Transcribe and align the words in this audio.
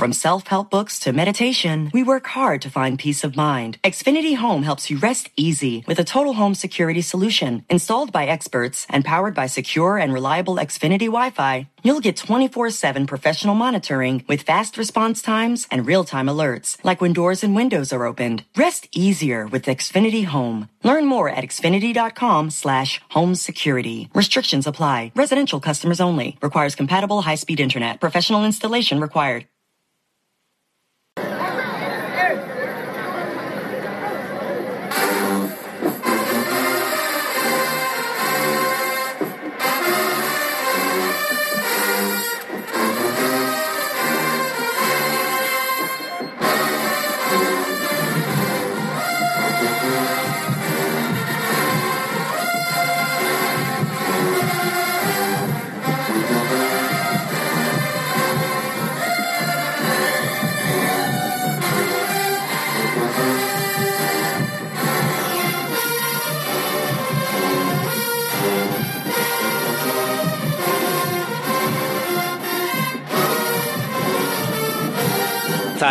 From 0.00 0.14
self 0.14 0.46
help 0.46 0.70
books 0.70 0.98
to 1.00 1.12
meditation, 1.12 1.90
we 1.92 2.02
work 2.02 2.26
hard 2.26 2.62
to 2.62 2.70
find 2.70 2.98
peace 2.98 3.22
of 3.22 3.36
mind. 3.36 3.76
Xfinity 3.84 4.34
Home 4.34 4.62
helps 4.62 4.88
you 4.88 4.96
rest 4.96 5.28
easy 5.36 5.84
with 5.86 5.98
a 5.98 6.04
total 6.04 6.32
home 6.32 6.54
security 6.54 7.02
solution. 7.02 7.66
Installed 7.68 8.10
by 8.10 8.24
experts 8.24 8.86
and 8.88 9.04
powered 9.04 9.34
by 9.34 9.44
secure 9.44 9.98
and 9.98 10.14
reliable 10.14 10.56
Xfinity 10.56 11.08
Wi 11.12 11.28
Fi, 11.28 11.68
you'll 11.82 12.00
get 12.00 12.16
24 12.16 12.70
7 12.70 13.06
professional 13.06 13.54
monitoring 13.54 14.24
with 14.26 14.40
fast 14.40 14.78
response 14.78 15.20
times 15.20 15.66
and 15.70 15.86
real 15.86 16.04
time 16.04 16.28
alerts, 16.28 16.82
like 16.82 17.02
when 17.02 17.12
doors 17.12 17.44
and 17.44 17.54
windows 17.54 17.92
are 17.92 18.06
opened. 18.06 18.44
Rest 18.56 18.88
easier 18.94 19.46
with 19.48 19.66
Xfinity 19.66 20.24
Home. 20.24 20.70
Learn 20.82 21.04
more 21.04 21.28
at 21.28 21.44
xfinity.com 21.44 22.48
slash 22.48 23.02
home 23.10 23.34
security. 23.34 24.08
Restrictions 24.14 24.66
apply. 24.66 25.12
Residential 25.14 25.60
customers 25.60 26.00
only. 26.00 26.38
Requires 26.40 26.74
compatible 26.74 27.20
high 27.20 27.34
speed 27.34 27.60
internet. 27.60 28.00
Professional 28.00 28.46
installation 28.46 28.98
required. 28.98 29.44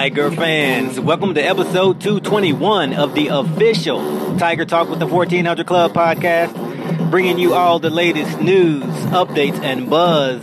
Tiger 0.10 0.32
fans, 0.32 1.00
welcome 1.00 1.36
to 1.36 1.40
episode 1.40 2.02
221 2.02 2.96
of 2.96 3.14
the 3.14 3.28
official 3.28 4.00
Tiger 4.40 4.66
Talk 4.66 4.90
with 4.90 4.98
the 4.98 5.06
1400 5.06 5.68
Club 5.68 5.94
podcast, 5.94 7.12
bringing 7.12 7.38
you 7.38 7.54
all 7.54 7.78
the 7.78 7.92
latest 7.92 8.42
news, 8.42 8.84
updates, 9.12 9.62
and 9.62 9.88
buzz 9.88 10.42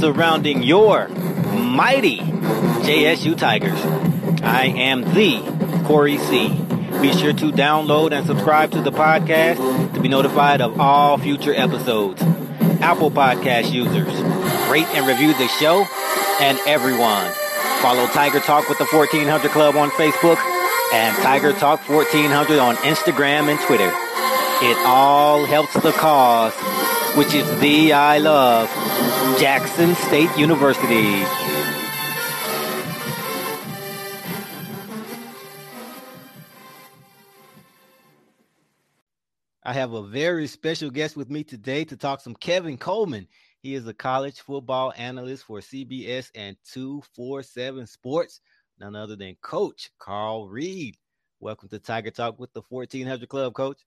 surrounding 0.00 0.62
your 0.62 1.08
mighty 1.08 2.18
JSU 2.18 3.38
Tigers. 3.38 3.80
I 4.42 4.66
am 4.76 5.00
the 5.14 5.82
Corey 5.86 6.18
C. 6.18 6.48
Be 7.00 7.10
sure 7.14 7.32
to 7.32 7.52
download 7.52 8.12
and 8.12 8.26
subscribe 8.26 8.72
to 8.72 8.82
the 8.82 8.92
podcast 8.92 9.94
to 9.94 10.00
be 10.02 10.08
notified 10.08 10.60
of 10.60 10.78
all 10.78 11.16
future 11.16 11.54
episodes. 11.54 12.20
Apple 12.82 13.10
Podcast 13.10 13.72
users, 13.72 14.12
rate 14.70 14.86
and 14.88 15.06
review 15.06 15.32
the 15.32 15.48
show 15.48 15.86
and 16.38 16.58
everyone. 16.66 17.32
Follow 17.82 18.06
Tiger 18.08 18.40
Talk 18.40 18.68
with 18.68 18.78
the 18.78 18.86
1400 18.86 19.50
Club 19.50 19.76
on 19.76 19.90
Facebook 19.90 20.38
and 20.92 21.16
Tiger 21.18 21.52
Talk 21.52 21.88
1400 21.88 22.58
on 22.58 22.76
Instagram 22.76 23.48
and 23.48 23.60
Twitter. 23.60 23.92
It 24.62 24.76
all 24.86 25.44
helps 25.44 25.74
the 25.74 25.92
cause, 25.92 26.54
which 27.16 27.34
is 27.34 27.46
the 27.60 27.92
I 27.92 28.18
love 28.18 28.68
Jackson 29.38 29.94
State 29.94 30.36
University. 30.38 31.24
I 39.62 39.72
have 39.72 39.92
a 39.92 40.02
very 40.02 40.46
special 40.46 40.90
guest 40.90 41.16
with 41.16 41.28
me 41.28 41.42
today 41.42 41.84
to 41.86 41.96
talk 41.96 42.20
some 42.20 42.36
Kevin 42.36 42.78
Coleman. 42.78 43.26
He 43.66 43.74
is 43.74 43.88
a 43.88 43.92
college 43.92 44.42
football 44.42 44.92
analyst 44.96 45.42
for 45.42 45.58
CBS 45.58 46.30
and 46.36 46.56
247 46.72 47.88
Sports, 47.88 48.40
none 48.78 48.94
other 48.94 49.16
than 49.16 49.34
Coach 49.42 49.90
Carl 49.98 50.48
Reed. 50.48 50.96
Welcome 51.40 51.68
to 51.70 51.80
Tiger 51.80 52.12
Talk 52.12 52.38
with 52.38 52.52
the 52.52 52.62
1400 52.68 53.28
Club, 53.28 53.54
Coach. 53.54 53.80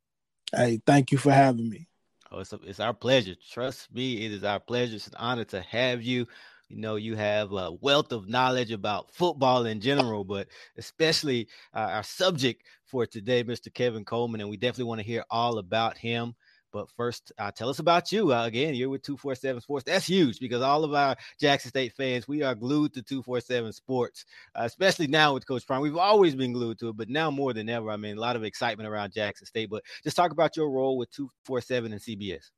Hey, 0.54 0.82
thank 0.86 1.14
you 1.14 1.18
for 1.18 1.32
having 1.32 1.70
me. 1.70 1.88
Oh, 2.30 2.40
it's, 2.40 2.52
a, 2.52 2.60
it's 2.66 2.82
our 2.82 2.94
pleasure. 2.94 3.36
Trust 3.54 3.88
me, 3.94 4.26
it 4.26 4.34
is 4.34 4.44
our 4.44 4.60
pleasure. 4.60 4.98
It's 4.98 5.08
an 5.08 5.14
honor 5.16 5.46
to 5.46 5.62
have 5.62 6.02
you. 6.02 6.28
You 6.68 6.76
know, 6.76 6.98
you 6.98 7.16
have 7.16 7.54
a 7.54 7.72
wealth 7.72 8.12
of 8.12 8.28
knowledge 8.28 8.74
about 8.74 9.14
football 9.14 9.66
in 9.66 9.80
general, 9.80 10.26
but 10.26 10.50
especially 10.78 11.48
uh, 11.74 11.88
our 11.94 12.04
subject 12.04 12.64
for 12.84 13.06
today, 13.06 13.46
Mr. 13.46 13.74
Kevin 13.74 14.04
Coleman. 14.04 14.42
And 14.42 14.50
we 14.50 14.58
definitely 14.58 14.90
want 14.90 15.00
to 15.00 15.08
hear 15.08 15.24
all 15.30 15.58
about 15.58 15.98
him. 15.98 16.36
But 16.72 16.90
first, 16.96 17.32
uh, 17.38 17.52
tell 17.52 17.70
us 17.70 17.80
about 17.80 18.12
you. 18.12 18.34
Uh, 18.34 18.46
again, 18.46 18.76
you're 18.76 18.90
with 18.90 19.02
247 19.02 19.62
Sports. 19.62 19.86
That's 19.86 20.06
huge 20.06 20.40
because 20.40 20.62
all 20.62 20.84
of 20.84 20.94
our 20.94 21.16
Jackson 21.40 21.70
State 21.70 21.94
fans, 21.94 22.28
we 22.28 22.44
are 22.44 22.56
glued 22.56 22.94
to 22.94 23.02
247 23.02 23.74
Sports, 23.74 24.26
uh, 24.56 24.64
especially 24.64 25.08
now 25.08 25.34
with 25.34 25.48
Coach 25.48 25.66
Prime. 25.66 25.82
We've 25.82 25.98
always 25.98 26.36
been 26.36 26.54
glued 26.54 26.80
to 26.80 26.90
it, 26.90 26.98
but 26.98 27.10
now 27.10 27.32
more 27.32 27.54
than 27.54 27.70
ever. 27.70 27.90
I 27.90 27.98
mean, 27.98 28.18
a 28.18 28.22
lot 28.22 28.36
of 28.36 28.44
excitement 28.44 28.88
around 28.88 29.14
Jackson 29.14 29.48
State. 29.48 29.70
But 29.70 29.84
just 30.04 30.16
talk 30.16 30.32
about 30.32 30.56
your 30.56 30.70
role 30.70 30.98
with 30.98 31.12
247 31.12 31.92
and 31.92 32.02
CBS. 32.02 32.52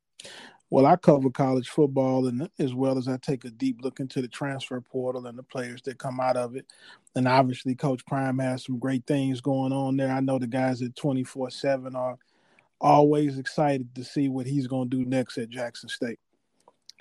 Well, 0.70 0.86
I 0.86 0.96
cover 0.96 1.28
college 1.28 1.68
football, 1.68 2.28
and 2.28 2.48
as 2.58 2.72
well 2.72 2.96
as 2.96 3.06
I 3.06 3.18
take 3.18 3.44
a 3.44 3.50
deep 3.50 3.82
look 3.82 4.00
into 4.00 4.22
the 4.22 4.28
transfer 4.28 4.80
portal 4.80 5.26
and 5.26 5.38
the 5.38 5.42
players 5.42 5.82
that 5.82 5.98
come 5.98 6.18
out 6.18 6.38
of 6.38 6.56
it. 6.56 6.64
And 7.14 7.28
obviously, 7.28 7.74
Coach 7.74 8.06
Prime 8.06 8.38
has 8.38 8.64
some 8.64 8.78
great 8.78 9.06
things 9.06 9.42
going 9.42 9.72
on 9.72 9.98
there. 9.98 10.10
I 10.10 10.20
know 10.20 10.38
the 10.38 10.46
guys 10.46 10.80
at 10.80 10.96
24 10.96 11.50
7 11.50 11.94
are 11.94 12.16
always 12.82 13.38
excited 13.38 13.94
to 13.94 14.04
see 14.04 14.28
what 14.28 14.46
he's 14.46 14.66
going 14.66 14.90
to 14.90 14.96
do 14.96 15.08
next 15.08 15.38
at 15.38 15.48
Jackson 15.48 15.88
State. 15.88 16.18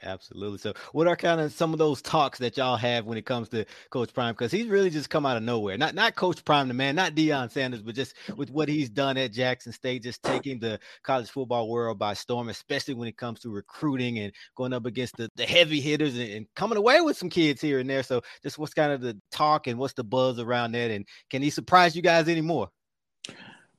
Absolutely. 0.04 0.58
So, 0.58 0.74
what 0.94 1.08
are 1.08 1.16
kind 1.16 1.40
of 1.40 1.52
some 1.52 1.74
of 1.74 1.80
those 1.80 2.02
talks 2.02 2.40
that 2.40 2.58
y'all 2.58 2.76
have 2.76 3.06
when 3.06 3.18
it 3.18 3.26
comes 3.26 3.50
to 3.50 3.66
Coach 3.92 4.14
Prime? 4.14 4.34
Because 4.34 4.52
he's 4.52 4.66
really 4.66 4.90
just 4.90 5.12
come 5.12 5.26
out 5.26 5.38
of 5.38 5.44
nowhere. 5.44 5.78
Not 5.78 5.94
not 5.94 6.16
Coach 6.16 6.44
Prime, 6.44 6.68
the 6.68 6.74
man, 6.74 6.96
not 6.96 7.14
Deion 7.14 7.52
Sanders, 7.52 7.84
but 7.84 7.94
just 7.94 8.16
with 8.36 8.50
what 8.50 8.68
he's 8.68 8.90
done 8.90 9.18
at 9.18 9.32
Jackson 9.32 9.72
State, 9.72 10.04
just 10.04 10.24
taking 10.24 10.60
the 10.60 10.80
college 11.04 11.30
football 11.30 11.70
world 11.70 12.00
by 12.00 12.16
storm, 12.16 12.50
especially 12.50 12.96
when 12.96 13.08
it 13.08 13.18
comes 13.18 13.40
to 13.42 13.50
recruiting 13.50 14.20
and 14.20 14.34
going 14.56 14.74
up 14.74 14.88
against 14.88 15.18
the, 15.18 15.30
the 15.36 15.46
heavy 15.46 15.80
hitters 15.80 16.18
and, 16.18 16.32
and 16.32 16.48
coming 16.56 16.80
away 16.80 17.02
with 17.02 17.18
some 17.18 17.30
kids 17.30 17.62
here 17.62 17.78
and 17.78 17.90
there. 17.90 18.04
So, 18.04 18.22
just 18.42 18.58
what's 18.58 18.74
kind 18.74 18.92
of 18.92 19.02
the 19.02 19.20
talk 19.32 19.68
and 19.68 19.78
what's 19.78 19.94
the 19.94 20.04
buzz 20.04 20.40
around 20.40 20.72
that? 20.72 20.90
And 20.90 21.06
can 21.30 21.44
he 21.44 21.52
surprise 21.52 21.96
you 21.96 22.02
guys 22.02 22.28
anymore? 22.28 22.70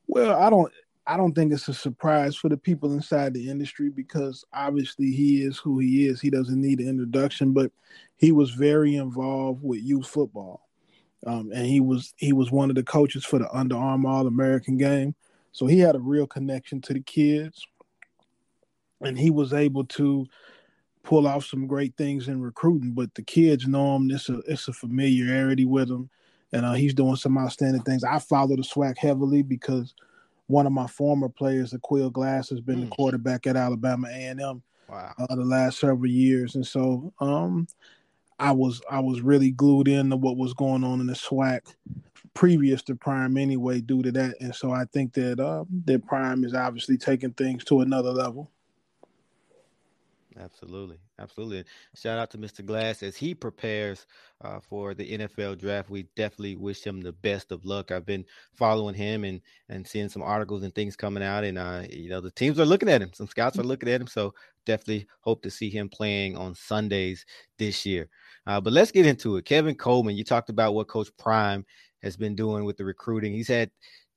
Well, 0.06 0.41
I 0.41 0.50
don't. 0.50 0.72
I 1.06 1.16
don't 1.16 1.34
think 1.34 1.52
it's 1.52 1.68
a 1.68 1.74
surprise 1.74 2.36
for 2.36 2.48
the 2.48 2.56
people 2.56 2.92
inside 2.92 3.34
the 3.34 3.50
industry 3.50 3.90
because 3.90 4.44
obviously 4.52 5.10
he 5.10 5.42
is 5.42 5.58
who 5.58 5.80
he 5.80 6.06
is. 6.06 6.20
He 6.20 6.30
doesn't 6.30 6.60
need 6.60 6.78
an 6.78 6.88
introduction, 6.88 7.52
but 7.52 7.72
he 8.16 8.30
was 8.30 8.50
very 8.50 8.94
involved 8.94 9.62
with 9.64 9.82
youth 9.82 10.06
football, 10.06 10.68
um, 11.26 11.50
and 11.53 11.66
he 11.66 11.80
was 11.80 12.15
he 12.16 12.32
was 12.32 12.53
one 12.53 12.71
of 12.71 12.77
the 12.77 12.84
coaches 12.84 13.24
for 13.24 13.41
the 13.41 13.53
Under 13.53 13.77
Armour 13.77 14.10
All 14.10 14.27
American 14.28 14.77
game. 14.78 15.15
So 15.50 15.66
he 15.66 15.80
had 15.80 15.97
a 15.97 16.00
real 16.00 16.27
connection 16.27 16.80
to 16.82 16.94
the 16.94 17.00
kids, 17.00 17.66
and 19.00 19.18
he 19.18 19.30
was 19.30 19.53
able 19.53 19.84
to 19.86 20.27
pull 21.03 21.27
off 21.27 21.44
some 21.44 21.66
great 21.66 21.97
things 21.97 22.28
in 22.28 22.41
recruiting. 22.41 22.92
But 22.92 23.12
the 23.16 23.22
kids 23.22 23.66
know 23.66 23.97
him. 23.97 24.09
It's 24.12 24.28
a 24.28 24.38
it's 24.47 24.68
a 24.68 24.72
familiarity 24.72 25.65
with 25.65 25.91
him, 25.91 26.10
and 26.53 26.65
uh, 26.65 26.74
he's 26.74 26.94
doing 26.94 27.16
some 27.16 27.36
outstanding 27.36 27.82
things. 27.82 28.04
I 28.04 28.21
follow 28.21 28.54
the 28.54 28.62
SWAC 28.62 28.98
heavily 28.98 29.42
because 29.42 29.94
one 30.47 30.66
of 30.66 30.72
my 30.72 30.86
former 30.86 31.28
players, 31.28 31.72
Aqeel 31.72 32.12
Glass, 32.12 32.50
has 32.50 32.60
been 32.60 32.80
mm. 32.80 32.84
the 32.84 32.94
quarterback 32.94 33.47
at 33.47 33.56
Alabama 33.56 34.09
A 34.09 34.27
and 34.27 34.41
M 34.41 34.62
wow. 34.89 35.15
uh, 35.18 35.34
the 35.34 35.44
last 35.44 35.80
several 35.80 36.06
years, 36.10 36.54
and 36.54 36.66
so 36.66 37.12
um, 37.21 37.66
I 38.39 38.53
was 38.53 38.80
I 38.91 39.00
was 39.00 39.21
really 39.21 39.50
glued 39.50 39.89
into 39.89 40.16
what 40.16 40.36
was 40.36 40.54
going 40.54 40.84
on 40.84 41.00
in 41.00 41.06
the 41.06 41.15
SWAC 41.15 41.60
previous 42.34 42.83
to 42.83 42.94
Prime 42.94 43.36
anyway, 43.36 43.80
due 43.80 44.03
to 44.03 44.12
that, 44.12 44.36
and 44.41 44.54
so 44.54 44.71
I 44.71 44.84
think 44.92 45.15
that 45.15 45.41
uh, 45.41 45.65
that 45.86 46.06
Prime 46.06 46.44
is 46.44 46.54
obviously 46.54 46.97
taking 46.97 47.33
things 47.33 47.65
to 47.65 47.80
another 47.80 48.10
level. 48.10 48.50
Absolutely, 50.38 50.98
absolutely. 51.18 51.64
Shout 51.94 52.18
out 52.18 52.30
to 52.30 52.38
Mr. 52.38 52.64
Glass 52.64 53.02
as 53.02 53.16
he 53.16 53.34
prepares 53.34 54.06
uh, 54.42 54.60
for 54.60 54.94
the 54.94 55.18
NFL 55.18 55.58
draft. 55.58 55.90
We 55.90 56.04
definitely 56.16 56.56
wish 56.56 56.82
him 56.82 57.02
the 57.02 57.12
best 57.12 57.52
of 57.52 57.64
luck. 57.64 57.90
I've 57.90 58.06
been 58.06 58.24
following 58.54 58.94
him 58.94 59.24
and 59.24 59.40
and 59.68 59.86
seeing 59.86 60.08
some 60.08 60.22
articles 60.22 60.62
and 60.62 60.74
things 60.74 60.96
coming 60.96 61.22
out, 61.22 61.44
and 61.44 61.58
uh, 61.58 61.82
you 61.90 62.08
know 62.08 62.20
the 62.20 62.30
teams 62.30 62.58
are 62.58 62.64
looking 62.64 62.88
at 62.88 63.02
him. 63.02 63.12
Some 63.12 63.26
scouts 63.26 63.58
are 63.58 63.62
looking 63.64 63.90
at 63.90 64.00
him, 64.00 64.06
so 64.06 64.32
definitely 64.64 65.06
hope 65.20 65.42
to 65.42 65.50
see 65.50 65.68
him 65.68 65.88
playing 65.88 66.36
on 66.36 66.54
Sundays 66.54 67.26
this 67.58 67.84
year. 67.84 68.08
Uh, 68.46 68.60
but 68.60 68.72
let's 68.72 68.90
get 68.90 69.06
into 69.06 69.36
it. 69.36 69.44
Kevin 69.44 69.74
Coleman, 69.74 70.16
you 70.16 70.24
talked 70.24 70.50
about 70.50 70.74
what 70.74 70.88
Coach 70.88 71.10
Prime 71.18 71.66
has 72.02 72.16
been 72.16 72.34
doing 72.34 72.64
with 72.64 72.76
the 72.76 72.84
recruiting. 72.84 73.32
He's 73.32 73.48
had 73.48 73.70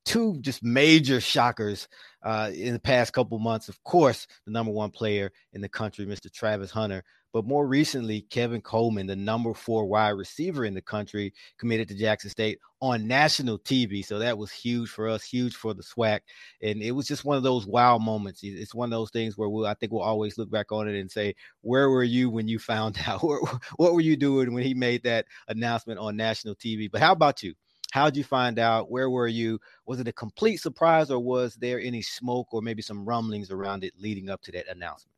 two 0.05 0.37
just 0.41 0.63
major 0.63 1.19
shockers 1.19 1.87
uh, 2.23 2.51
in 2.53 2.73
the 2.73 2.79
past 2.79 3.13
couple 3.13 3.37
months. 3.39 3.67
Of 3.69 3.83
course, 3.83 4.27
the 4.45 4.51
number 4.51 4.71
one 4.71 4.91
player 4.91 5.31
in 5.53 5.61
the 5.61 5.69
country, 5.69 6.05
Mr. 6.05 6.31
Travis 6.31 6.71
Hunter, 6.71 7.03
but 7.35 7.45
more 7.45 7.67
recently, 7.67 8.21
Kevin 8.21 8.61
Coleman, 8.61 9.07
the 9.07 9.15
number 9.17 9.53
four 9.53 9.87
wide 9.87 10.11
receiver 10.11 10.63
in 10.63 10.73
the 10.73 10.81
country, 10.81 11.33
committed 11.57 11.89
to 11.89 11.93
Jackson 11.93 12.29
State 12.29 12.59
on 12.81 13.07
national 13.07 13.59
TV. 13.59 14.05
So 14.05 14.19
that 14.19 14.37
was 14.37 14.51
huge 14.53 14.89
for 14.89 15.09
us, 15.09 15.21
huge 15.21 15.53
for 15.53 15.73
the 15.73 15.83
SWAC, 15.83 16.21
and 16.61 16.81
it 16.81 16.91
was 16.91 17.07
just 17.07 17.25
one 17.25 17.35
of 17.35 17.43
those 17.43 17.67
wow 17.67 17.97
moments. 17.97 18.39
It's 18.41 18.73
one 18.73 18.87
of 18.87 18.97
those 18.97 19.11
things 19.11 19.37
where 19.37 19.49
we'll, 19.49 19.65
I 19.65 19.73
think 19.73 19.91
we'll 19.91 20.01
always 20.01 20.37
look 20.37 20.49
back 20.49 20.71
on 20.71 20.87
it 20.87 20.97
and 20.97 21.11
say, 21.11 21.35
"Where 21.59 21.89
were 21.89 22.05
you 22.05 22.29
when 22.29 22.47
you 22.47 22.57
found 22.57 22.97
out? 23.05 23.21
what 23.21 23.93
were 23.93 23.99
you 23.99 24.15
doing 24.15 24.53
when 24.53 24.63
he 24.63 24.73
made 24.73 25.03
that 25.03 25.25
announcement 25.49 25.99
on 25.99 26.15
national 26.15 26.55
TV?" 26.55 26.89
But 26.89 27.01
how 27.01 27.11
about 27.11 27.43
you? 27.43 27.53
How'd 27.95 28.17
you 28.17 28.25
find 28.25 28.59
out? 28.59 28.91
Where 28.91 29.09
were 29.09 29.29
you? 29.29 29.57
Was 29.85 30.01
it 30.01 30.07
a 30.09 30.11
complete 30.11 30.57
surprise 30.57 31.09
or 31.09 31.19
was 31.19 31.55
there 31.55 31.79
any 31.79 32.01
smoke 32.01 32.53
or 32.53 32.61
maybe 32.61 32.81
some 32.81 33.05
rumblings 33.05 33.51
around 33.51 33.85
it 33.85 33.93
leading 33.97 34.29
up 34.29 34.41
to 34.41 34.51
that 34.51 34.67
announcement? 34.67 35.15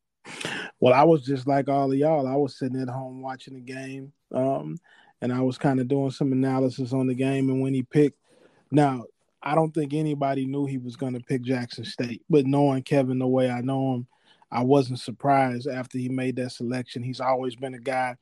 Well, 0.79 0.93
I 0.93 1.01
was 1.01 1.25
just 1.25 1.47
like 1.47 1.69
all 1.69 1.91
of 1.91 1.97
y'all. 1.97 2.27
I 2.27 2.35
was 2.35 2.55
sitting 2.55 2.79
at 2.79 2.87
home 2.87 3.23
watching 3.23 3.55
the 3.55 3.61
game. 3.61 4.13
Um, 4.31 4.77
and 5.23 5.33
I 5.33 5.41
was 5.41 5.57
kind 5.57 5.79
of 5.79 5.87
doing 5.87 6.11
some 6.11 6.31
analysis 6.31 6.93
on 6.93 7.07
the 7.07 7.15
game 7.15 7.49
and 7.49 7.61
when 7.63 7.73
he 7.73 7.81
picked 7.81 8.19
now 8.69 9.05
I 9.41 9.55
don't 9.55 9.73
think 9.73 9.95
anybody 9.95 10.45
knew 10.45 10.67
he 10.67 10.77
was 10.77 10.95
going 10.95 11.13
to 11.15 11.19
pick 11.19 11.41
Jackson 11.41 11.83
State, 11.83 12.21
but 12.29 12.45
knowing 12.45 12.83
Kevin 12.83 13.17
the 13.17 13.25
way 13.25 13.49
I 13.49 13.61
know 13.61 13.95
him, 13.95 14.07
I 14.51 14.61
wasn't 14.61 14.99
surprised 14.99 15.67
after 15.67 15.97
he 15.97 16.09
made 16.09 16.35
that 16.35 16.51
selection. 16.51 17.01
He's 17.01 17.21
always 17.21 17.55
been 17.55 17.73
a 17.73 17.79
guy 17.79 18.17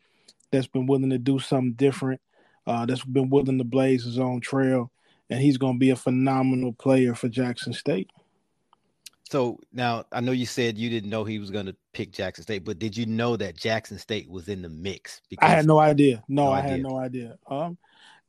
that's 0.49 0.67
been 0.67 0.85
willing 0.85 1.09
to 1.09 1.17
do 1.17 1.39
something 1.39 1.73
different 1.73 2.21
uh, 2.67 2.85
that's 2.85 3.03
been 3.03 3.29
willing 3.29 3.57
to 3.57 3.63
blaze 3.63 4.03
his 4.03 4.19
own 4.19 4.41
trail, 4.41 4.91
and 5.29 5.39
he's 5.39 5.57
going 5.57 5.75
to 5.75 5.79
be 5.79 5.91
a 5.91 5.95
phenomenal 5.95 6.73
player 6.73 7.15
for 7.15 7.29
Jackson 7.29 7.73
State. 7.73 8.09
So 9.29 9.59
now 9.73 10.05
I 10.11 10.21
know 10.21 10.31
you 10.31 10.45
said 10.45 10.77
you 10.77 10.89
didn't 10.89 11.09
know 11.09 11.23
he 11.23 11.39
was 11.39 11.49
going 11.49 11.65
to 11.65 11.75
pick 11.93 12.11
Jackson 12.11 12.43
State, 12.43 12.63
but 12.63 12.77
did 12.77 12.95
you 12.95 13.05
know 13.05 13.35
that 13.37 13.57
Jackson 13.57 13.97
State 13.97 14.29
was 14.29 14.47
in 14.47 14.61
the 14.61 14.69
mix? 14.69 15.21
Because 15.29 15.49
I 15.49 15.51
had 15.51 15.65
no 15.65 15.79
idea. 15.79 16.23
No, 16.27 16.45
no 16.45 16.51
I 16.51 16.59
idea. 16.59 16.71
had 16.71 16.83
no 16.83 16.97
idea. 16.97 17.37
Um, 17.47 17.77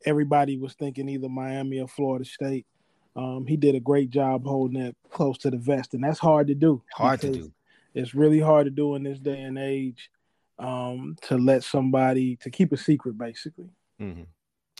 everybody 0.04 0.56
was 0.56 0.74
thinking 0.74 1.08
either 1.08 1.28
Miami 1.28 1.80
or 1.80 1.88
Florida 1.88 2.24
State. 2.24 2.66
Um, 3.14 3.46
he 3.46 3.56
did 3.56 3.74
a 3.74 3.80
great 3.80 4.10
job 4.10 4.44
holding 4.44 4.82
that 4.82 4.94
close 5.10 5.38
to 5.38 5.50
the 5.50 5.56
vest, 5.56 5.94
and 5.94 6.04
that's 6.04 6.18
hard 6.18 6.46
to 6.48 6.54
do. 6.54 6.82
Hard 6.94 7.20
to 7.22 7.32
do. 7.32 7.52
It's 7.94 8.14
really 8.14 8.40
hard 8.40 8.66
to 8.66 8.70
do 8.70 8.94
in 8.94 9.02
this 9.02 9.18
day 9.18 9.40
and 9.40 9.58
age 9.58 10.10
um, 10.58 11.16
to 11.22 11.36
let 11.36 11.64
somebody 11.64 12.36
to 12.36 12.50
keep 12.50 12.72
a 12.72 12.76
secret, 12.76 13.16
basically. 13.16 13.70
Mm-hmm. 14.00 14.22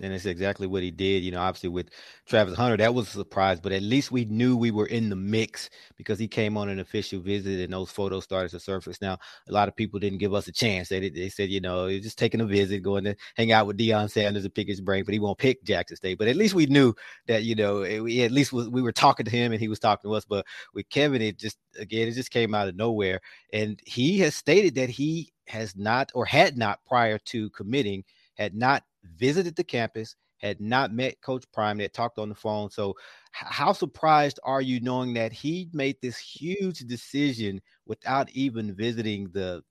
And 0.02 0.12
it's 0.12 0.26
exactly 0.26 0.66
what 0.66 0.82
he 0.82 0.90
did. 0.90 1.22
You 1.22 1.30
know, 1.30 1.40
obviously 1.40 1.70
with 1.70 1.88
Travis 2.26 2.54
Hunter, 2.54 2.76
that 2.76 2.92
was 2.92 3.08
a 3.08 3.12
surprise, 3.12 3.60
but 3.60 3.72
at 3.72 3.82
least 3.82 4.12
we 4.12 4.26
knew 4.26 4.54
we 4.54 4.70
were 4.70 4.88
in 4.88 5.08
the 5.08 5.16
mix 5.16 5.70
because 5.96 6.18
he 6.18 6.28
came 6.28 6.58
on 6.58 6.68
an 6.68 6.80
official 6.80 7.18
visit 7.18 7.60
and 7.60 7.72
those 7.72 7.90
photos 7.90 8.24
started 8.24 8.50
to 8.50 8.60
surface. 8.60 9.00
Now, 9.00 9.16
a 9.48 9.52
lot 9.52 9.68
of 9.68 9.76
people 9.76 9.98
didn't 9.98 10.18
give 10.18 10.34
us 10.34 10.48
a 10.48 10.52
chance. 10.52 10.90
They, 10.90 11.08
they 11.08 11.30
said, 11.30 11.48
you 11.48 11.62
know, 11.62 11.86
he's 11.86 12.02
just 12.02 12.18
taking 12.18 12.42
a 12.42 12.44
visit, 12.44 12.82
going 12.82 13.04
to 13.04 13.16
hang 13.36 13.52
out 13.52 13.66
with 13.66 13.78
Deion 13.78 14.10
Sanders 14.10 14.44
and 14.44 14.54
pick 14.54 14.68
his 14.68 14.82
brain, 14.82 15.02
but 15.02 15.14
he 15.14 15.18
won't 15.18 15.38
pick 15.38 15.64
Jackson 15.64 15.96
State. 15.96 16.18
But 16.18 16.28
at 16.28 16.36
least 16.36 16.54
we 16.54 16.66
knew 16.66 16.92
that, 17.26 17.44
you 17.44 17.54
know, 17.54 17.80
it, 17.80 18.00
at 18.20 18.32
least 18.32 18.52
we 18.52 18.82
were 18.82 18.92
talking 18.92 19.24
to 19.24 19.32
him 19.32 19.52
and 19.52 19.60
he 19.62 19.68
was 19.68 19.78
talking 19.78 20.10
to 20.10 20.14
us. 20.14 20.26
But 20.26 20.44
with 20.74 20.90
Kevin, 20.90 21.22
it 21.22 21.38
just, 21.38 21.56
again, 21.78 22.06
it 22.06 22.12
just 22.12 22.30
came 22.30 22.54
out 22.54 22.68
of 22.68 22.76
nowhere. 22.76 23.22
And 23.54 23.80
he 23.86 24.18
has 24.18 24.34
stated 24.34 24.74
that 24.74 24.90
he 24.90 25.32
has 25.46 25.74
not 25.74 26.12
or 26.14 26.26
had 26.26 26.58
not 26.58 26.80
prior 26.86 27.16
to 27.18 27.48
committing, 27.50 28.04
had 28.34 28.54
not 28.54 28.84
visited 29.16 29.56
the 29.56 29.64
campus, 29.64 30.16
had 30.38 30.60
not 30.60 30.92
met 30.92 31.20
Coach 31.22 31.44
Prime, 31.52 31.78
that 31.78 31.92
talked 31.94 32.18
on 32.18 32.28
the 32.28 32.34
phone. 32.34 32.70
So, 32.70 32.94
how 33.32 33.72
surprised 33.72 34.38
are 34.44 34.60
you 34.60 34.80
knowing 34.80 35.14
that 35.14 35.32
he 35.32 35.68
made 35.72 35.96
this 36.00 36.18
huge 36.18 36.80
decision 36.80 37.60
without 37.86 38.30
even 38.30 38.74
visiting 38.74 39.28
the 39.32 39.62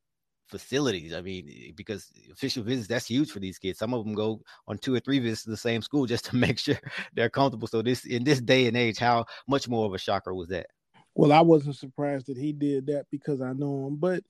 facilities? 0.48 1.14
I 1.14 1.22
mean, 1.22 1.74
because 1.76 2.12
official 2.32 2.64
visits 2.64 2.88
that's 2.88 3.08
huge 3.08 3.32
for 3.32 3.40
these 3.40 3.60
kids. 3.60 3.80
Some 3.80 3.94
of 3.94 4.04
them 4.04 4.14
go 4.14 4.42
on 4.68 4.78
two 4.78 4.94
or 4.94 5.00
three 5.00 5.20
visits 5.20 5.44
to 5.44 5.52
the 5.52 5.58
same 5.58 5.81
school 5.81 6.06
just 6.08 6.26
to 6.26 6.36
make 6.36 6.60
sure 6.60 6.78
they're 7.14 7.30
comfortable. 7.30 7.68
So, 7.68 7.81
this 7.81 8.06
in 8.06 8.24
this 8.24 8.42
day 8.42 8.68
and 8.68 8.78
age, 8.78 8.98
how 8.98 9.26
much 9.48 9.68
more 9.68 9.86
of 9.86 9.94
a 9.94 10.00
shocker 10.00 10.34
was 10.34 10.50
that? 10.50 10.68
Well, 11.14 11.31
I 11.31 11.42
wasn't 11.42 11.78
surprised 11.78 12.28
that 12.28 12.38
he 12.38 12.52
did 12.52 12.88
that 12.88 13.06
because 13.10 13.42
I 13.42 13.54
know 13.54 13.88
him, 13.88 13.96
but 13.96 14.24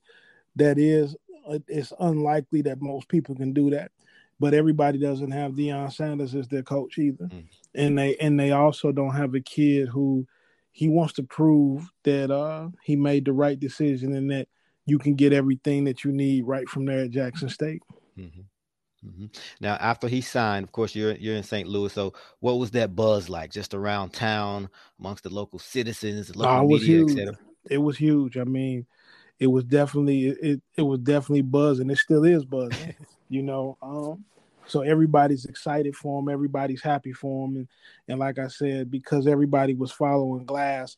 that 0.54 0.78
is 0.78 1.16
uh, 1.48 1.58
it's 1.68 1.92
unlikely 2.00 2.62
that 2.62 2.80
most 2.80 3.08
people 3.08 3.34
can 3.34 3.52
do 3.52 3.70
that 3.70 3.90
but 4.38 4.54
everybody 4.54 4.98
doesn't 4.98 5.30
have 5.30 5.52
Deion 5.52 5.92
Sanders 5.92 6.34
as 6.34 6.48
their 6.48 6.62
coach 6.62 6.98
either, 6.98 7.24
mm. 7.24 7.44
and 7.74 7.98
they 7.98 8.16
and 8.16 8.38
they 8.38 8.52
also 8.52 8.92
don't 8.92 9.14
have 9.14 9.34
a 9.34 9.40
kid 9.40 9.88
who 9.88 10.26
he 10.72 10.88
wants 10.88 11.14
to 11.14 11.22
prove 11.22 11.90
that 12.04 12.30
uh, 12.30 12.68
he 12.82 12.96
made 12.96 13.24
the 13.24 13.32
right 13.32 13.58
decision 13.58 14.14
and 14.14 14.30
that 14.30 14.46
you 14.84 14.98
can 14.98 15.14
get 15.14 15.32
everything 15.32 15.84
that 15.84 16.04
you 16.04 16.12
need 16.12 16.46
right 16.46 16.68
from 16.68 16.84
there 16.84 17.04
at 17.04 17.10
Jackson 17.10 17.48
State. 17.48 17.82
Mm-hmm. 18.18 18.42
Mm-hmm. 19.06 19.26
Now, 19.60 19.76
after 19.76 20.08
he 20.08 20.20
signed, 20.20 20.64
of 20.64 20.72
course, 20.72 20.94
you're 20.94 21.14
you're 21.14 21.36
in 21.36 21.42
St. 21.42 21.68
Louis. 21.68 21.92
So, 21.92 22.14
what 22.40 22.58
was 22.58 22.72
that 22.72 22.96
buzz 22.96 23.28
like, 23.28 23.50
just 23.50 23.74
around 23.74 24.12
town, 24.12 24.68
amongst 24.98 25.24
the 25.24 25.30
local 25.30 25.58
citizens, 25.58 26.28
the 26.28 26.38
local 26.38 26.56
oh, 26.56 26.66
media, 26.66 27.04
etc.? 27.04 27.38
It 27.70 27.78
was 27.78 27.96
huge. 27.96 28.36
I 28.36 28.44
mean, 28.44 28.86
it 29.38 29.46
was 29.48 29.64
definitely 29.64 30.28
it 30.28 30.62
it 30.76 30.82
was 30.82 31.00
definitely 31.00 31.42
buzzing. 31.42 31.90
It 31.90 31.98
still 31.98 32.24
is 32.24 32.44
buzzing. 32.44 32.94
you 33.28 33.42
know. 33.42 33.76
Um, 33.82 34.24
so 34.68 34.80
everybody's 34.80 35.44
excited 35.44 35.94
for 35.94 36.20
him, 36.20 36.28
everybody's 36.28 36.82
happy 36.82 37.12
for 37.12 37.46
him, 37.46 37.56
and 37.56 37.68
and 38.08 38.18
like 38.18 38.38
I 38.38 38.48
said, 38.48 38.90
because 38.90 39.26
everybody 39.26 39.74
was 39.74 39.92
following 39.92 40.44
Glass, 40.44 40.96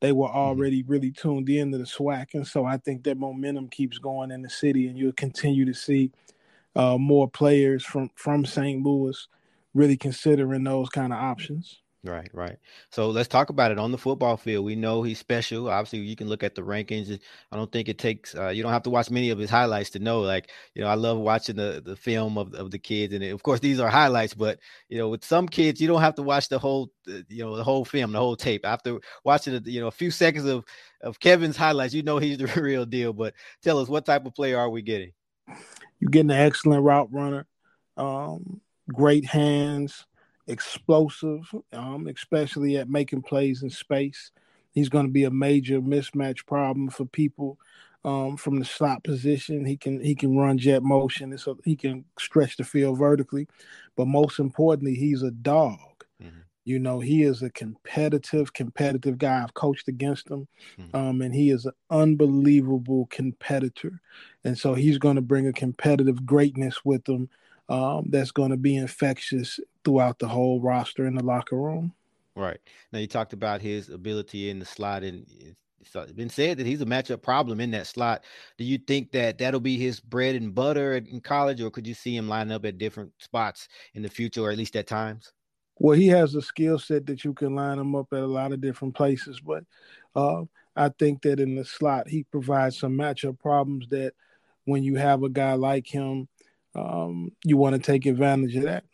they 0.00 0.12
were 0.12 0.26
mm-hmm. 0.26 0.36
already 0.36 0.82
mm-hmm. 0.82 0.90
really 0.90 1.10
tuned 1.12 1.48
in 1.48 1.70
to 1.72 1.78
the 1.78 1.84
SWAC, 1.84 2.34
and 2.34 2.46
so 2.46 2.64
I 2.64 2.78
think 2.78 3.04
that 3.04 3.18
momentum 3.18 3.68
keeps 3.68 3.98
going 3.98 4.32
in 4.32 4.42
the 4.42 4.50
city, 4.50 4.88
and 4.88 4.98
you'll 4.98 5.12
continue 5.12 5.64
to 5.64 5.74
see 5.74 6.10
uh, 6.74 6.98
more 6.98 7.28
players 7.28 7.84
from 7.84 8.10
from 8.16 8.44
St. 8.44 8.82
Louis 8.82 9.28
really 9.74 9.96
considering 9.96 10.64
those 10.64 10.88
kind 10.88 11.12
of 11.12 11.18
options. 11.18 11.80
Right, 12.04 12.28
right. 12.34 12.58
So 12.90 13.08
let's 13.08 13.28
talk 13.28 13.48
about 13.48 13.72
it 13.72 13.78
on 13.78 13.90
the 13.90 13.96
football 13.96 14.36
field. 14.36 14.66
We 14.66 14.76
know 14.76 15.02
he's 15.02 15.18
special. 15.18 15.70
Obviously, 15.70 16.00
you 16.00 16.16
can 16.16 16.28
look 16.28 16.42
at 16.42 16.54
the 16.54 16.60
rankings. 16.60 17.18
I 17.50 17.56
don't 17.56 17.72
think 17.72 17.88
it 17.88 17.96
takes. 17.96 18.34
Uh, 18.34 18.48
you 18.48 18.62
don't 18.62 18.72
have 18.72 18.82
to 18.82 18.90
watch 18.90 19.10
many 19.10 19.30
of 19.30 19.38
his 19.38 19.48
highlights 19.48 19.88
to 19.90 19.98
know. 19.98 20.20
Like, 20.20 20.50
you 20.74 20.82
know, 20.82 20.88
I 20.88 20.96
love 20.96 21.16
watching 21.16 21.56
the 21.56 21.80
the 21.82 21.96
film 21.96 22.36
of 22.36 22.52
of 22.52 22.70
the 22.70 22.78
kids, 22.78 23.14
and 23.14 23.24
of 23.24 23.42
course, 23.42 23.60
these 23.60 23.80
are 23.80 23.88
highlights. 23.88 24.34
But 24.34 24.58
you 24.90 24.98
know, 24.98 25.08
with 25.08 25.24
some 25.24 25.48
kids, 25.48 25.80
you 25.80 25.88
don't 25.88 26.02
have 26.02 26.14
to 26.16 26.22
watch 26.22 26.50
the 26.50 26.58
whole, 26.58 26.92
uh, 27.08 27.20
you 27.30 27.42
know, 27.42 27.56
the 27.56 27.64
whole 27.64 27.86
film, 27.86 28.12
the 28.12 28.18
whole 28.18 28.36
tape. 28.36 28.66
After 28.66 29.00
watching, 29.24 29.58
you 29.64 29.80
know, 29.80 29.86
a 29.86 29.90
few 29.90 30.10
seconds 30.10 30.44
of 30.44 30.66
of 31.00 31.18
Kevin's 31.20 31.56
highlights, 31.56 31.94
you 31.94 32.02
know 32.02 32.18
he's 32.18 32.36
the 32.38 32.60
real 32.60 32.84
deal. 32.84 33.14
But 33.14 33.32
tell 33.62 33.78
us, 33.78 33.88
what 33.88 34.04
type 34.04 34.26
of 34.26 34.34
player 34.34 34.58
are 34.58 34.68
we 34.68 34.82
getting? 34.82 35.12
You're 36.00 36.10
getting 36.10 36.32
an 36.32 36.36
excellent 36.36 36.82
route 36.82 37.08
runner, 37.10 37.46
um, 37.96 38.60
great 38.92 39.24
hands 39.24 40.04
explosive, 40.46 41.54
um, 41.72 42.06
especially 42.06 42.76
at 42.76 42.88
making 42.88 43.22
plays 43.22 43.62
in 43.62 43.70
space. 43.70 44.30
He's 44.72 44.88
going 44.88 45.06
to 45.06 45.12
be 45.12 45.24
a 45.24 45.30
major 45.30 45.80
mismatch 45.80 46.46
problem 46.46 46.90
for 46.90 47.04
people 47.06 47.58
um, 48.04 48.36
from 48.36 48.58
the 48.58 48.64
slot 48.64 49.02
position. 49.04 49.64
He 49.64 49.76
can 49.76 50.00
he 50.00 50.14
can 50.14 50.36
run 50.36 50.58
jet 50.58 50.82
motion, 50.82 51.30
and 51.30 51.40
so 51.40 51.58
he 51.64 51.76
can 51.76 52.04
stretch 52.18 52.56
the 52.56 52.64
field 52.64 52.98
vertically. 52.98 53.48
But 53.96 54.08
most 54.08 54.38
importantly, 54.38 54.94
he's 54.94 55.22
a 55.22 55.30
dog. 55.30 55.78
Mm-hmm. 56.22 56.40
You 56.64 56.78
know, 56.78 57.00
he 57.00 57.22
is 57.22 57.42
a 57.42 57.50
competitive, 57.50 58.52
competitive 58.52 59.18
guy. 59.18 59.42
I've 59.42 59.54
coached 59.54 59.88
against 59.88 60.28
him, 60.28 60.48
mm-hmm. 60.78 60.96
um, 60.96 61.22
and 61.22 61.34
he 61.34 61.50
is 61.50 61.66
an 61.66 61.72
unbelievable 61.90 63.06
competitor. 63.10 64.00
And 64.44 64.58
so 64.58 64.74
he's 64.74 64.98
going 64.98 65.16
to 65.16 65.22
bring 65.22 65.46
a 65.46 65.52
competitive 65.52 66.26
greatness 66.26 66.84
with 66.84 67.08
him 67.08 67.28
um, 67.68 68.06
that's 68.10 68.30
going 68.30 68.50
to 68.50 68.56
be 68.56 68.76
infectious 68.76 69.60
throughout 69.84 70.18
the 70.18 70.28
whole 70.28 70.60
roster 70.60 71.06
in 71.06 71.14
the 71.14 71.24
locker 71.24 71.56
room. 71.56 71.92
Right. 72.36 72.58
Now 72.92 72.98
you 72.98 73.06
talked 73.06 73.32
about 73.32 73.60
his 73.60 73.90
ability 73.90 74.50
in 74.50 74.58
the 74.58 74.64
slot, 74.64 75.04
and 75.04 75.26
it's 75.80 76.12
been 76.12 76.30
said 76.30 76.58
that 76.58 76.66
he's 76.66 76.80
a 76.80 76.86
matchup 76.86 77.22
problem 77.22 77.60
in 77.60 77.70
that 77.72 77.86
slot. 77.86 78.24
Do 78.58 78.64
you 78.64 78.78
think 78.78 79.12
that 79.12 79.38
that'll 79.38 79.60
be 79.60 79.76
his 79.76 80.00
bread 80.00 80.34
and 80.34 80.54
butter 80.54 80.94
in 80.94 81.20
college, 81.20 81.60
or 81.60 81.70
could 81.70 81.86
you 81.86 81.94
see 81.94 82.16
him 82.16 82.28
line 82.28 82.50
up 82.50 82.64
at 82.64 82.78
different 82.78 83.12
spots 83.18 83.68
in 83.94 84.02
the 84.02 84.08
future, 84.08 84.42
or 84.42 84.50
at 84.50 84.58
least 84.58 84.76
at 84.76 84.86
times? 84.86 85.32
Well, 85.78 85.96
he 85.96 86.08
has 86.08 86.34
a 86.34 86.42
skill 86.42 86.78
set 86.78 87.06
that 87.06 87.24
you 87.24 87.34
can 87.34 87.54
line 87.54 87.78
him 87.78 87.94
up 87.94 88.12
at 88.12 88.20
a 88.20 88.26
lot 88.26 88.52
of 88.52 88.60
different 88.60 88.94
places, 88.94 89.40
but 89.40 89.64
uh, 90.16 90.42
I 90.76 90.88
think 90.88 91.22
that 91.22 91.40
in 91.40 91.56
the 91.56 91.64
slot 91.64 92.08
he 92.08 92.24
provides 92.24 92.78
some 92.78 92.96
matchup 92.96 93.38
problems 93.38 93.88
that 93.88 94.14
when 94.64 94.82
you 94.82 94.96
have 94.96 95.22
a 95.22 95.28
guy 95.28 95.54
like 95.54 95.86
him, 95.86 96.28
um, 96.74 97.30
you 97.44 97.56
want 97.56 97.76
to 97.76 97.82
take 97.82 98.06
advantage 98.06 98.56
of 98.56 98.64
that. 98.64 98.84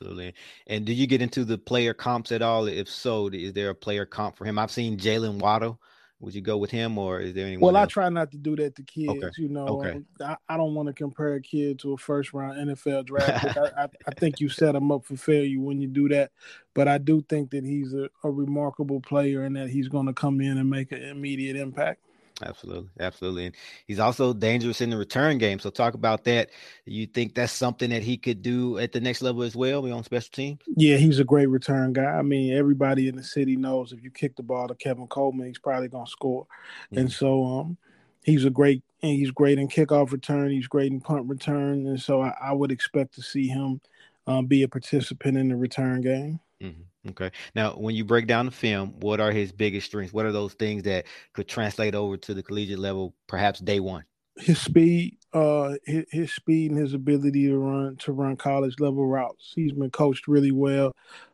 Absolutely. 0.00 0.34
And 0.66 0.84
do 0.84 0.92
you 0.92 1.06
get 1.06 1.22
into 1.22 1.44
the 1.44 1.56
player 1.56 1.94
comps 1.94 2.32
at 2.32 2.42
all? 2.42 2.66
If 2.66 2.88
so, 2.88 3.28
is 3.28 3.54
there 3.54 3.70
a 3.70 3.74
player 3.74 4.04
comp 4.04 4.36
for 4.36 4.44
him? 4.44 4.58
I've 4.58 4.70
seen 4.70 4.98
Jaylen 4.98 5.38
Waddle 5.38 5.80
would 6.20 6.34
you 6.34 6.40
go 6.40 6.56
with 6.56 6.70
him 6.70 6.96
or 6.96 7.20
is 7.20 7.34
there 7.34 7.46
anyone? 7.46 7.74
Well, 7.74 7.76
else? 7.76 7.90
I 7.90 7.92
try 7.92 8.08
not 8.08 8.30
to 8.30 8.38
do 8.38 8.56
that 8.56 8.74
to 8.76 8.82
kids. 8.82 9.10
Okay. 9.10 9.30
You 9.36 9.48
know, 9.48 9.66
okay. 9.66 10.00
I, 10.20 10.36
I, 10.48 10.56
don't 10.56 10.74
want 10.74 10.86
to 10.86 10.94
compare 10.94 11.34
a 11.34 11.42
kid 11.42 11.78
to 11.80 11.92
a 11.92 11.98
first 11.98 12.32
round 12.32 12.56
NFL 12.56 13.04
draft. 13.06 13.56
I, 13.76 13.84
I, 13.84 13.88
I, 14.06 14.14
think 14.14 14.40
you 14.40 14.48
set 14.48 14.74
him 14.74 14.90
up 14.90 15.04
for 15.04 15.16
failure 15.16 15.60
when 15.60 15.80
you 15.80 15.88
do 15.88 16.08
that. 16.08 16.30
But 16.74 16.88
I 16.88 16.98
do 16.98 17.22
think 17.28 17.50
that 17.50 17.64
he's 17.64 17.92
a, 17.92 18.08
a 18.24 18.30
remarkable 18.30 19.00
player 19.00 19.42
and 19.42 19.56
that 19.56 19.68
he's 19.68 19.88
going 19.88 20.06
to 20.06 20.14
come 20.14 20.40
in 20.40 20.56
and 20.56 20.70
make 20.70 20.90
an 20.92 21.02
immediate 21.02 21.56
impact. 21.56 22.00
Absolutely, 22.44 22.90
absolutely, 23.00 23.46
and 23.46 23.54
he's 23.86 23.98
also 23.98 24.34
dangerous 24.34 24.82
in 24.82 24.90
the 24.90 24.96
return 24.96 25.38
game. 25.38 25.58
So 25.58 25.70
talk 25.70 25.94
about 25.94 26.24
that. 26.24 26.50
You 26.84 27.06
think 27.06 27.34
that's 27.34 27.52
something 27.52 27.88
that 27.90 28.02
he 28.02 28.18
could 28.18 28.42
do 28.42 28.78
at 28.78 28.92
the 28.92 29.00
next 29.00 29.22
level 29.22 29.42
as 29.42 29.56
well, 29.56 29.80
be 29.80 29.90
on 29.90 30.04
special 30.04 30.30
teams? 30.32 30.60
Yeah, 30.76 30.98
he's 30.98 31.18
a 31.18 31.24
great 31.24 31.48
return 31.48 31.94
guy. 31.94 32.04
I 32.04 32.20
mean, 32.20 32.52
everybody 32.52 33.08
in 33.08 33.16
the 33.16 33.22
city 33.22 33.56
knows 33.56 33.92
if 33.92 34.02
you 34.04 34.10
kick 34.10 34.36
the 34.36 34.42
ball 34.42 34.68
to 34.68 34.74
Kevin 34.74 35.06
Coleman, 35.06 35.46
he's 35.46 35.58
probably 35.58 35.88
gonna 35.88 36.06
score. 36.06 36.44
Mm-hmm. 36.92 36.98
And 36.98 37.12
so, 37.12 37.44
um, 37.44 37.78
he's 38.22 38.44
a 38.44 38.50
great 38.50 38.82
and 39.02 39.12
he's 39.12 39.30
great 39.30 39.58
in 39.58 39.68
kickoff 39.68 40.12
return. 40.12 40.50
He's 40.50 40.66
great 40.66 40.92
in 40.92 41.00
punt 41.00 41.26
return, 41.26 41.86
and 41.86 42.00
so 42.00 42.20
I, 42.20 42.34
I 42.42 42.52
would 42.52 42.72
expect 42.72 43.14
to 43.14 43.22
see 43.22 43.48
him 43.48 43.80
um, 44.26 44.46
be 44.46 44.62
a 44.62 44.68
participant 44.68 45.38
in 45.38 45.48
the 45.48 45.56
return 45.56 46.02
game. 46.02 46.40
Mm-hmm. 46.62 47.10
Okay. 47.10 47.30
Now, 47.54 47.72
when 47.72 47.94
you 47.94 48.04
break 48.04 48.26
down 48.26 48.46
the 48.46 48.52
film, 48.52 48.94
what 49.00 49.20
are 49.20 49.30
his 49.30 49.52
biggest 49.52 49.86
strengths? 49.86 50.12
What 50.12 50.26
are 50.26 50.32
those 50.32 50.54
things 50.54 50.82
that 50.84 51.06
could 51.32 51.48
translate 51.48 51.94
over 51.94 52.16
to 52.16 52.34
the 52.34 52.42
collegiate 52.42 52.78
level, 52.78 53.14
perhaps 53.26 53.60
day 53.60 53.80
one? 53.80 54.04
His 54.36 54.60
speed, 54.60 55.16
uh, 55.32 55.74
his, 55.84 56.04
his 56.10 56.32
speed 56.32 56.70
and 56.70 56.80
his 56.80 56.94
ability 56.94 57.46
to 57.48 57.56
run 57.56 57.96
to 57.96 58.12
run 58.12 58.36
college 58.36 58.74
level 58.80 59.06
routes. 59.06 59.52
He's 59.54 59.72
been 59.72 59.90
coached 59.90 60.28
really 60.28 60.52
well. 60.52 60.92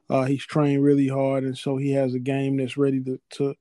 Uh, 0.08 0.24
he's 0.24 0.44
trained 0.44 0.84
really 0.84 1.08
hard, 1.08 1.42
and 1.42 1.56
so 1.56 1.76
he 1.76 1.92
has 1.92 2.14
a 2.14 2.20
game 2.20 2.58
that's 2.58 2.76
ready 2.76 3.00
to 3.00 3.20
to 3.30 3.54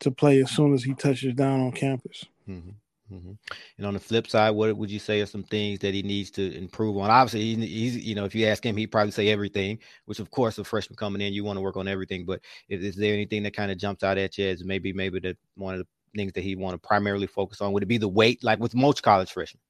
to 0.00 0.10
play 0.10 0.40
as 0.42 0.50
soon 0.50 0.74
as 0.74 0.82
he 0.82 0.94
touches 0.94 1.34
down 1.34 1.60
on 1.60 1.72
campus. 1.72 2.24
Mm-hmm. 2.48 2.70
Mm-hmm. 3.12 3.32
And 3.78 3.86
on 3.86 3.94
the 3.94 4.00
flip 4.00 4.28
side, 4.28 4.50
what 4.50 4.76
would 4.76 4.90
you 4.90 4.98
say 4.98 5.20
are 5.20 5.26
some 5.26 5.42
things 5.42 5.80
that 5.80 5.94
he 5.94 6.02
needs 6.02 6.30
to 6.32 6.56
improve 6.56 6.96
on? 6.96 7.10
Obviously, 7.10 7.66
he's, 7.66 7.96
you 7.96 8.14
know, 8.14 8.24
if 8.24 8.34
you 8.34 8.46
ask 8.46 8.64
him, 8.64 8.76
he'd 8.76 8.88
probably 8.88 9.10
say 9.10 9.28
everything, 9.28 9.78
which 10.04 10.20
of 10.20 10.30
course, 10.30 10.58
a 10.58 10.64
freshman 10.64 10.96
coming 10.96 11.20
in, 11.20 11.32
you 11.32 11.44
want 11.44 11.56
to 11.56 11.60
work 11.60 11.76
on 11.76 11.88
everything. 11.88 12.24
But 12.24 12.40
is, 12.68 12.84
is 12.84 12.96
there 12.96 13.12
anything 13.12 13.42
that 13.42 13.56
kind 13.56 13.72
of 13.72 13.78
jumps 13.78 14.04
out 14.04 14.18
at 14.18 14.38
you 14.38 14.46
as 14.46 14.64
maybe, 14.64 14.92
maybe 14.92 15.20
the 15.20 15.36
one 15.56 15.74
of 15.74 15.80
the 15.80 15.86
things 16.16 16.32
that 16.34 16.44
he 16.44 16.56
want 16.56 16.74
to 16.74 16.86
primarily 16.86 17.26
focus 17.26 17.60
on? 17.60 17.72
Would 17.72 17.82
it 17.82 17.86
be 17.86 17.98
the 17.98 18.08
weight, 18.08 18.44
like 18.44 18.60
with 18.60 18.74
most 18.74 19.02
college 19.02 19.32
freshmen? 19.32 19.60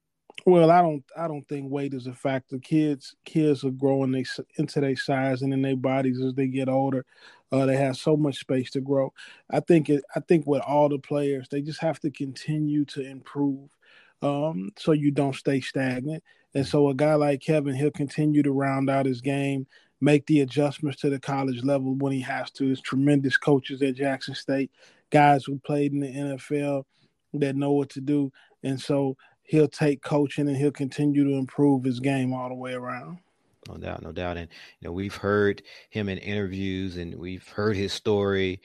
Well, 0.45 0.71
I 0.71 0.81
don't, 0.81 1.03
I 1.17 1.27
don't 1.27 1.47
think 1.47 1.69
weight 1.69 1.93
is 1.93 2.07
a 2.07 2.13
factor. 2.13 2.57
Kids, 2.59 3.15
kids 3.25 3.63
are 3.63 3.71
growing 3.71 4.11
they, 4.11 4.25
into 4.57 4.79
their 4.79 4.95
size 4.95 5.41
and 5.41 5.53
in 5.53 5.61
their 5.61 5.75
bodies 5.75 6.21
as 6.21 6.33
they 6.33 6.47
get 6.47 6.69
older. 6.69 7.05
Uh, 7.51 7.65
they 7.65 7.75
have 7.75 7.97
so 7.97 8.15
much 8.15 8.39
space 8.39 8.71
to 8.71 8.81
grow. 8.81 9.13
I 9.49 9.59
think 9.59 9.89
it. 9.89 10.03
I 10.15 10.21
think 10.21 10.47
with 10.47 10.61
all 10.61 10.89
the 10.89 10.99
players, 10.99 11.47
they 11.49 11.61
just 11.61 11.81
have 11.81 11.99
to 12.01 12.11
continue 12.11 12.85
to 12.85 13.01
improve, 13.01 13.69
um, 14.21 14.71
so 14.77 14.93
you 14.93 15.11
don't 15.11 15.35
stay 15.35 15.59
stagnant. 15.59 16.23
And 16.53 16.65
so 16.65 16.89
a 16.89 16.95
guy 16.95 17.15
like 17.15 17.41
Kevin, 17.41 17.75
he'll 17.75 17.91
continue 17.91 18.43
to 18.43 18.51
round 18.51 18.89
out 18.89 19.05
his 19.05 19.21
game, 19.21 19.67
make 20.01 20.25
the 20.25 20.41
adjustments 20.41 20.99
to 21.01 21.09
the 21.09 21.19
college 21.19 21.63
level 21.63 21.95
when 21.95 22.11
he 22.13 22.21
has 22.21 22.51
to. 22.51 22.65
There's 22.65 22.81
tremendous 22.81 23.37
coaches 23.37 23.81
at 23.81 23.95
Jackson 23.95 24.35
State, 24.35 24.71
guys 25.09 25.45
who 25.45 25.59
played 25.59 25.93
in 25.93 25.99
the 26.01 26.07
NFL 26.07 26.83
that 27.35 27.55
know 27.55 27.71
what 27.71 27.89
to 27.91 28.01
do, 28.01 28.31
and 28.63 28.79
so 28.79 29.17
he'll 29.43 29.67
take 29.67 30.01
coaching 30.01 30.47
and 30.47 30.57
he'll 30.57 30.71
continue 30.71 31.25
to 31.25 31.35
improve 31.35 31.83
his 31.83 31.99
game 31.99 32.33
all 32.33 32.49
the 32.49 32.55
way 32.55 32.73
around. 32.73 33.19
No 33.67 33.77
doubt, 33.77 34.01
no 34.01 34.11
doubt. 34.11 34.37
And 34.37 34.49
you 34.79 34.87
know, 34.87 34.91
we've 34.91 35.15
heard 35.15 35.61
him 35.89 36.09
in 36.09 36.17
interviews, 36.17 36.97
and 36.97 37.15
we've 37.15 37.47
heard 37.47 37.75
his 37.75 37.93
story, 37.93 38.61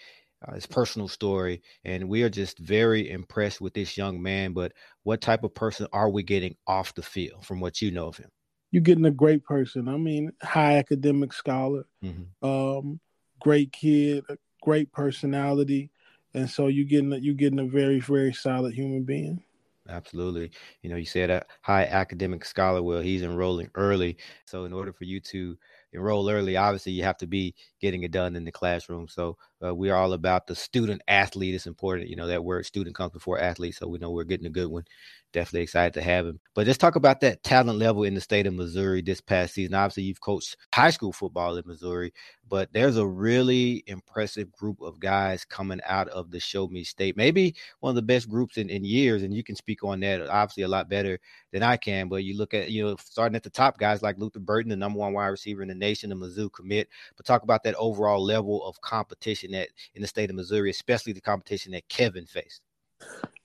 uh, 0.47 0.55
his 0.55 0.67
personal 0.67 1.09
story, 1.09 1.63
and 1.85 2.09
we 2.09 2.23
are 2.23 2.31
just 2.31 2.59
very 2.59 3.11
impressed 3.11 3.61
with 3.61 3.75
this 3.75 3.97
young 3.97 4.23
man. 4.23 4.53
But 4.53 4.73
what 5.03 5.21
type 5.21 5.45
of 5.45 5.55
person 5.55 5.87
are 5.93 6.09
we 6.09 6.23
getting 6.23 6.57
off 6.67 6.95
the 6.95 7.03
field 7.03 7.45
from 7.45 7.61
what 7.61 7.83
you 7.83 7.91
know 7.91 8.09
of 8.09 8.17
him? 8.17 8.31
You're 8.71 8.83
getting 8.83 9.07
a 9.07 9.11
great 9.11 9.45
person. 9.45 9.89
I 9.89 9.97
mean, 9.97 10.33
high 10.43 10.77
academic 10.79 11.33
scholar, 11.33 11.87
mm-hmm. 12.03 12.47
um, 12.47 13.01
great 13.41 13.73
kid, 13.73 14.25
great 14.63 14.91
personality, 14.93 15.91
and 16.35 16.49
so 16.51 16.67
you're 16.67 16.85
getting 16.85 17.13
a, 17.13 17.17
you're 17.17 17.35
getting 17.35 17.61
a 17.61 17.67
very 17.67 18.01
very 18.01 18.33
solid 18.33 18.75
human 18.75 19.05
being. 19.05 19.43
Absolutely. 19.89 20.51
You 20.83 20.91
know, 20.91 20.97
you 20.97 21.05
said 21.07 21.31
a 21.31 21.45
high 21.63 21.85
academic 21.85 22.45
scholar. 22.45 22.83
Well, 22.83 23.01
he's 23.01 23.23
enrolling 23.23 23.71
early. 23.77 24.17
So, 24.45 24.65
in 24.65 24.73
order 24.73 24.93
for 24.93 25.05
you 25.05 25.21
to 25.21 25.57
enroll 25.93 26.29
early, 26.29 26.57
obviously, 26.57 26.93
you 26.93 27.05
have 27.05 27.19
to 27.19 27.27
be 27.29 27.55
getting 27.81 28.03
it 28.03 28.11
done 28.11 28.35
in 28.35 28.45
the 28.45 28.51
classroom. 28.51 29.07
So, 29.07 29.37
uh, 29.65 29.75
we're 29.75 29.95
all 29.95 30.13
about 30.13 30.47
the 30.47 30.55
student 30.55 31.03
athlete. 31.09 31.55
It's 31.55 31.67
important. 31.67 32.09
You 32.09 32.17
know, 32.17 32.27
that 32.27 32.45
word 32.45 32.67
student 32.67 32.97
comes 32.97 33.13
before 33.13 33.39
athlete. 33.39 33.75
So, 33.75 33.89
we 33.89 33.99
know 33.99 34.11
we're 34.11 34.25
getting 34.25 34.47
a 34.47 34.51
good 34.51 34.69
one 34.69 34.85
definitely 35.37 35.63
excited 35.63 35.93
to 35.93 36.01
have 36.01 36.27
him. 36.27 36.41
But 36.55 36.67
let's 36.67 36.79
talk 36.79 36.97
about 36.97 37.21
that 37.21 37.43
talent 37.43 37.79
level 37.79 38.05
in 38.05 38.15
the 38.15 38.23
state 38.23 38.47
of 38.47 38.55
Missouri 38.55 39.03
this 39.03 39.21
past 39.21 39.53
season. 39.53 39.75
Obviously, 39.75 40.05
you've 40.05 40.21
coached 40.21 40.57
high 40.75 40.89
school 40.89 41.13
football 41.13 41.57
in 41.59 41.65
Missouri, 41.67 42.13
but 42.49 42.73
there's 42.73 42.97
a 42.97 43.07
really 43.07 43.85
impressive 43.87 44.51
group 44.51 44.81
of 44.81 44.99
guys 44.99 45.45
coming 45.45 45.81
out 45.87 46.09
of 46.09 46.31
the 46.31 46.41
Show 46.41 46.69
Me 46.69 46.85
State. 46.85 47.19
Maybe 47.19 47.55
one 47.81 47.91
of 47.91 47.97
the 47.97 48.03
best 48.03 48.31
groups 48.31 48.57
in, 48.57 48.71
in 48.71 48.83
years, 48.83 49.23
and 49.23 49.35
you 49.35 49.45
can 49.45 49.57
speak 49.57 49.85
on 49.85 50.01
that 50.01 50.27
obviously 50.27 50.63
a 50.63 50.69
lot 50.69 50.89
better 50.89 51.19
than 51.53 51.63
I 51.63 51.77
can. 51.77 52.09
But 52.09 52.25
you 52.25 52.39
look 52.39 52.55
at, 52.55 52.71
you 52.71 52.85
know, 52.85 52.97
starting 52.99 53.37
at 53.37 53.43
the 53.43 53.51
top 53.51 53.79
guys 53.79 54.03
like 54.03 54.19
Luther 54.19 54.41
Burden, 54.41 54.71
the 54.71 54.77
number 54.77 54.99
one 54.99 55.13
wide 55.13 55.27
receiver 55.27 55.61
in 55.61 55.69
the 55.69 55.75
nation, 55.75 56.09
the 56.09 56.17
Mizzou 56.17 56.51
commit. 56.51 56.89
But 57.15 57.27
talk 57.27 57.43
about 57.43 57.63
that 57.65 57.75
overall 57.75 58.25
level 58.25 58.65
of 58.65 58.81
competition 58.81 59.46
that 59.53 59.69
in 59.95 60.03
the 60.03 60.09
state 60.09 60.31
of 60.31 60.37
Missouri, 60.37 60.71
especially 60.71 61.13
the 61.13 61.21
competition 61.21 61.73
that 61.73 61.89
Kevin 61.89 62.27
faced. 62.27 62.63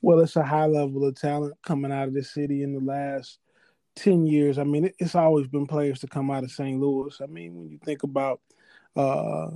Well, 0.02 0.20
it's 0.20 0.36
a 0.36 0.44
high 0.44 0.66
level 0.66 1.06
of 1.06 1.16
talent 1.16 1.54
coming 1.64 1.92
out 1.92 2.08
of 2.08 2.14
this 2.14 2.34
city 2.34 2.64
in 2.64 2.74
the 2.74 2.80
last 2.80 3.40
10 3.96 4.26
years. 4.26 4.58
I 4.58 4.64
mean, 4.64 4.92
it's 5.00 5.16
always 5.16 5.48
been 5.48 5.68
players 5.68 6.00
to 6.00 6.08
come 6.08 6.32
out 6.32 6.44
of 6.44 6.52
St. 6.52 6.80
Louis. 6.80 7.20
I 7.22 7.28
mean, 7.28 7.56
when 7.56 7.70
you 7.70 7.80
think 7.84 8.04
about 8.04 8.42
uh, 8.96 9.50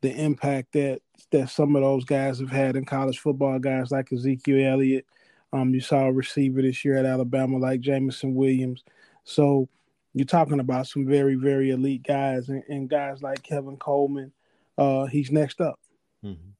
the 0.00 0.10
impact 0.10 0.72
that 0.72 1.00
that 1.30 1.48
some 1.48 1.76
of 1.76 1.82
those 1.82 2.04
guys 2.04 2.40
have 2.40 2.50
had 2.50 2.76
in 2.76 2.84
college 2.84 3.18
football, 3.18 3.58
guys 3.58 3.90
like 3.90 4.12
Ezekiel 4.12 4.72
Elliott, 4.72 5.06
um, 5.52 5.74
you 5.74 5.80
saw 5.80 6.06
a 6.06 6.12
receiver 6.12 6.62
this 6.62 6.84
year 6.84 6.96
at 6.96 7.06
Alabama 7.06 7.58
like 7.58 7.80
Jameson 7.80 8.34
Williams. 8.34 8.82
So 9.24 9.68
you're 10.14 10.26
talking 10.26 10.60
about 10.60 10.86
some 10.86 11.06
very, 11.06 11.36
very 11.36 11.70
elite 11.70 12.02
guys 12.02 12.48
and, 12.48 12.62
and 12.68 12.88
guys 12.88 13.22
like 13.22 13.42
Kevin 13.42 13.76
Coleman. 13.76 14.32
Uh, 14.78 15.06
he's 15.06 15.30
next 15.30 15.60
up. 15.60 15.78
Mm-hmm. 16.24 16.50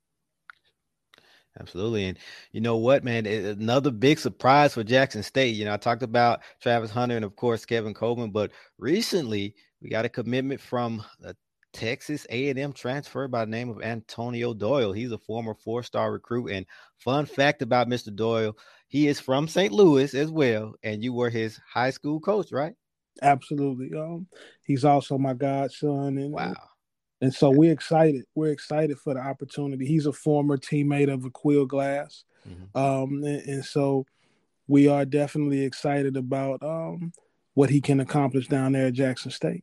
Absolutely. 1.61 2.07
And 2.07 2.19
you 2.53 2.61
know 2.61 2.79
what, 2.79 3.05
man? 3.05 3.27
Another 3.27 3.91
big 3.91 4.19
surprise 4.19 4.75
for 4.75 4.85
Jackson 4.85 5.23
State. 5.23 5.55
You 5.55 5.67
know, 5.67 5.75
I 5.75 5.77
talked 5.77 6.03
about 6.03 6.41
Travis 6.63 6.91
Hunter 6.91 7.17
and, 7.17 7.25
of 7.25 7.37
course, 7.37 7.67
Kevin 7.67 7.95
Coleman, 7.95 8.31
but 8.31 8.53
recently 8.79 9.55
we 9.83 9.91
got 9.91 10.07
a 10.07 10.09
commitment 10.09 10.61
from 10.61 11.05
a 11.23 11.35
Texas 11.73 12.27
A&M 12.31 12.73
transfer 12.73 13.29
by 13.29 13.45
the 13.45 13.51
name 13.51 13.69
of 13.69 13.83
Antonio 13.83 14.55
Doyle. 14.55 14.93
He's 14.93 15.13
a 15.13 15.19
former 15.19 15.55
four-star 15.55 16.13
recruit. 16.13 16.51
And 16.51 16.67
fun 16.99 17.27
fact 17.27 17.63
about 17.63 17.89
Mr. 17.89 18.15
Doyle, 18.15 18.57
he 18.89 19.09
is 19.09 19.21
from 19.21 19.49
St. 19.49 19.73
Louis 19.73 20.15
as 20.15 20.31
well. 20.31 20.75
And 20.83 21.03
you 21.03 21.13
were 21.13 21.31
his 21.31 21.61
high 21.71 21.91
school 21.91 22.21
coach, 22.21 22.53
right? 22.53 22.75
Absolutely. 23.21 23.91
Um, 23.99 24.27
he's 24.65 24.85
also 24.85 25.19
my 25.19 25.35
godson. 25.35 26.19
And 26.19 26.33
wow. 26.33 26.55
And 27.23 27.33
so 27.33 27.51
we're 27.51 27.73
excited. 27.73 28.25
We're 28.35 28.51
excited 28.51 28.99
for 28.99 29.15
the 29.15 29.21
opportunity. 29.21 29.87
He's 29.87 30.07
a 30.07 30.13
former 30.13 30.59
teammate 30.59 31.11
of 31.11 31.21
Aqeel 31.21 31.69
Glass. 31.69 32.25
Mm-hmm. 32.47 32.77
Um, 32.77 33.23
and, 33.23 33.43
and, 33.49 33.65
so 33.65 34.05
we 34.67 34.89
are 34.89 35.05
definitely 35.05 35.65
excited 35.65 36.17
about 36.17 36.61
um, 36.65 37.13
what 37.55 37.71
he 37.71 37.81
can 37.81 38.01
accomplish 38.01 38.49
down 38.49 38.73
there 38.73 38.89
at 38.89 38.95
Jackson 38.95 39.31
State. 39.31 39.63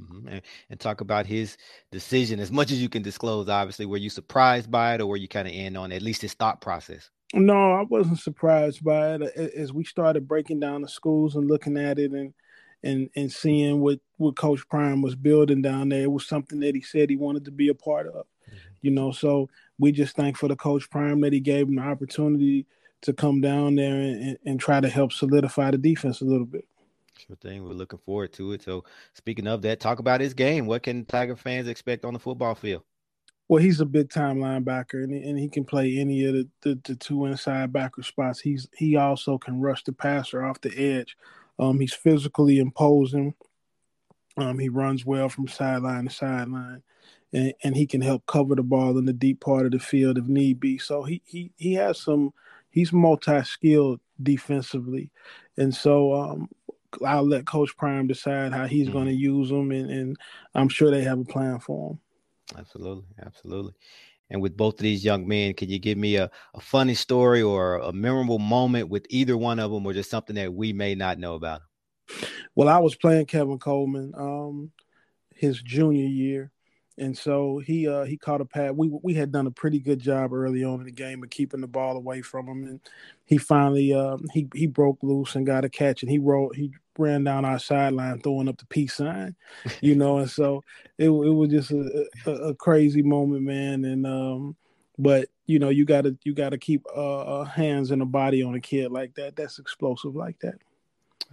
Mm-hmm. 0.00 0.28
And, 0.28 0.42
and, 0.70 0.80
talk 0.80 1.02
about 1.02 1.26
his 1.26 1.58
decision 1.92 2.40
as 2.40 2.50
much 2.50 2.72
as 2.72 2.80
you 2.80 2.88
can 2.88 3.02
disclose. 3.02 3.50
Obviously, 3.50 3.84
were 3.84 3.98
you 3.98 4.08
surprised 4.08 4.70
by 4.70 4.94
it, 4.94 5.02
or 5.02 5.06
were 5.06 5.18
you 5.18 5.28
kind 5.28 5.46
of 5.46 5.52
in 5.52 5.76
on 5.76 5.92
at 5.92 6.00
least 6.00 6.22
his 6.22 6.32
thought 6.32 6.62
process? 6.62 7.10
No, 7.34 7.72
I 7.72 7.82
wasn't 7.82 8.18
surprised 8.18 8.82
by 8.82 9.16
it. 9.16 9.22
As 9.54 9.74
we 9.74 9.84
started 9.84 10.26
breaking 10.26 10.60
down 10.60 10.80
the 10.80 10.88
schools 10.88 11.36
and 11.36 11.48
looking 11.48 11.76
at 11.76 11.98
it, 11.98 12.12
and 12.12 12.32
and 12.84 13.10
and 13.16 13.32
seeing 13.32 13.80
what 13.80 13.98
what 14.16 14.36
Coach 14.36 14.68
Prime 14.68 15.02
was 15.02 15.16
building 15.16 15.62
down 15.62 15.88
there. 15.88 16.02
It 16.02 16.12
was 16.12 16.26
something 16.26 16.60
that 16.60 16.74
he 16.74 16.82
said 16.82 17.10
he 17.10 17.16
wanted 17.16 17.44
to 17.46 17.50
be 17.50 17.68
a 17.68 17.74
part 17.74 18.06
of. 18.06 18.26
Mm-hmm. 18.46 18.56
You 18.82 18.90
know, 18.90 19.12
so 19.12 19.48
we 19.78 19.92
just 19.92 20.14
thank 20.16 20.36
for 20.36 20.48
the 20.48 20.56
Coach 20.56 20.88
Prime 20.90 21.20
that 21.22 21.32
he 21.32 21.40
gave 21.40 21.68
him 21.68 21.76
the 21.76 21.82
opportunity 21.82 22.66
to 23.02 23.12
come 23.12 23.40
down 23.40 23.74
there 23.74 23.94
and, 23.94 24.38
and 24.46 24.60
try 24.60 24.80
to 24.80 24.88
help 24.88 25.12
solidify 25.12 25.70
the 25.70 25.78
defense 25.78 26.20
a 26.20 26.24
little 26.24 26.46
bit. 26.46 26.66
Sure 27.18 27.36
thing. 27.36 27.62
We're 27.62 27.74
looking 27.74 27.98
forward 28.00 28.32
to 28.34 28.52
it. 28.52 28.62
So, 28.62 28.84
speaking 29.12 29.46
of 29.46 29.62
that, 29.62 29.80
talk 29.80 29.98
about 29.98 30.20
his 30.20 30.34
game. 30.34 30.66
What 30.66 30.82
can 30.82 31.04
Tiger 31.04 31.36
fans 31.36 31.68
expect 31.68 32.04
on 32.04 32.14
the 32.14 32.18
football 32.18 32.54
field? 32.54 32.82
Well, 33.48 33.62
he's 33.62 33.80
a 33.80 33.86
big 33.86 34.10
time 34.10 34.38
linebacker, 34.38 35.04
and, 35.04 35.12
and 35.12 35.38
he 35.38 35.48
can 35.48 35.64
play 35.64 35.98
any 35.98 36.24
of 36.24 36.34
the, 36.34 36.48
the, 36.62 36.80
the, 36.84 36.96
two 36.96 37.26
inside 37.26 37.72
backer 37.72 38.02
spots. 38.02 38.40
He's 38.40 38.68
he 38.76 38.96
also 38.96 39.36
can 39.36 39.60
rush 39.60 39.84
the 39.84 39.92
passer 39.92 40.44
off 40.44 40.60
the 40.62 40.76
edge. 40.76 41.16
Um, 41.58 41.80
he's 41.80 41.94
physically 41.94 42.58
imposing. 42.58 43.34
Um, 44.36 44.58
he 44.58 44.68
runs 44.68 45.06
well 45.06 45.28
from 45.28 45.46
sideline 45.46 46.06
to 46.06 46.10
sideline, 46.10 46.82
and, 47.32 47.54
and 47.62 47.76
he 47.76 47.86
can 47.86 48.00
help 48.00 48.26
cover 48.26 48.54
the 48.54 48.62
ball 48.62 48.98
in 48.98 49.04
the 49.04 49.12
deep 49.12 49.40
part 49.40 49.66
of 49.66 49.72
the 49.72 49.78
field 49.78 50.18
if 50.18 50.26
need 50.26 50.58
be. 50.58 50.78
So 50.78 51.02
he 51.04 51.22
he 51.24 51.52
he 51.56 51.74
has 51.74 52.00
some. 52.00 52.32
He's 52.70 52.92
multi 52.92 53.40
skilled 53.44 54.00
defensively, 54.20 55.12
and 55.56 55.72
so 55.72 56.12
um, 56.12 56.48
I'll 57.04 57.26
let 57.26 57.46
Coach 57.46 57.76
Prime 57.76 58.06
decide 58.06 58.52
how 58.52 58.66
he's 58.66 58.86
mm-hmm. 58.86 58.92
going 58.92 59.06
to 59.06 59.14
use 59.14 59.48
them, 59.48 59.70
and, 59.70 59.90
and 59.90 60.16
I'm 60.54 60.68
sure 60.68 60.90
they 60.90 61.02
have 61.02 61.20
a 61.20 61.24
plan 61.24 61.60
for 61.60 61.90
him. 61.90 62.00
Absolutely, 62.58 63.04
absolutely. 63.24 63.74
And 64.30 64.40
with 64.40 64.56
both 64.56 64.74
of 64.74 64.80
these 64.80 65.04
young 65.04 65.28
men, 65.28 65.54
can 65.54 65.68
you 65.68 65.78
give 65.78 65.98
me 65.98 66.16
a, 66.16 66.30
a 66.54 66.60
funny 66.60 66.94
story 66.94 67.42
or 67.42 67.76
a 67.76 67.92
memorable 67.92 68.38
moment 68.38 68.88
with 68.88 69.06
either 69.10 69.36
one 69.36 69.58
of 69.58 69.70
them, 69.70 69.86
or 69.86 69.92
just 69.92 70.10
something 70.10 70.36
that 70.36 70.52
we 70.52 70.72
may 70.72 70.94
not 70.94 71.18
know 71.18 71.34
about? 71.34 71.60
Well, 72.54 72.68
I 72.68 72.78
was 72.78 72.94
playing 72.94 73.26
Kevin 73.26 73.58
Coleman 73.58 74.12
um, 74.16 74.72
his 75.34 75.60
junior 75.60 76.06
year, 76.06 76.52
and 76.96 77.16
so 77.16 77.58
he 77.58 77.88
uh, 77.88 78.04
he 78.04 78.16
caught 78.16 78.40
a 78.40 78.44
pass. 78.44 78.72
We 78.74 78.88
we 79.02 79.14
had 79.14 79.32
done 79.32 79.46
a 79.46 79.50
pretty 79.50 79.80
good 79.80 79.98
job 79.98 80.32
early 80.32 80.62
on 80.62 80.80
in 80.80 80.86
the 80.86 80.92
game 80.92 81.22
of 81.22 81.30
keeping 81.30 81.60
the 81.60 81.66
ball 81.66 81.96
away 81.96 82.22
from 82.22 82.46
him, 82.46 82.64
and 82.64 82.80
he 83.24 83.38
finally 83.38 83.92
uh, 83.92 84.18
he 84.32 84.48
he 84.54 84.66
broke 84.66 84.98
loose 85.02 85.34
and 85.34 85.46
got 85.46 85.64
a 85.64 85.68
catch, 85.68 86.02
and 86.02 86.10
he 86.10 86.18
rolled 86.18 86.54
he 86.54 86.72
ran 86.96 87.24
down 87.24 87.44
our 87.44 87.58
sideline 87.58 88.20
throwing 88.20 88.48
up 88.48 88.58
the 88.58 88.66
peace 88.66 88.94
sign, 88.94 89.34
you 89.80 89.94
know, 89.96 90.18
and 90.18 90.30
so 90.30 90.62
it 90.98 91.06
it 91.06 91.10
was 91.10 91.50
just 91.50 91.72
a, 91.72 92.06
a, 92.26 92.30
a 92.30 92.54
crazy 92.54 93.02
moment, 93.02 93.42
man, 93.42 93.84
and 93.84 94.06
um, 94.06 94.56
but 94.98 95.28
you 95.46 95.58
know 95.58 95.70
you 95.70 95.84
gotta 95.84 96.16
you 96.22 96.32
gotta 96.32 96.58
keep 96.58 96.86
uh, 96.96 97.40
uh 97.40 97.44
hands 97.44 97.90
and 97.90 98.02
a 98.02 98.06
body 98.06 98.42
on 98.42 98.54
a 98.54 98.60
kid 98.60 98.92
like 98.92 99.14
that. 99.14 99.34
That's 99.34 99.58
explosive 99.58 100.14
like 100.14 100.38
that. 100.40 100.56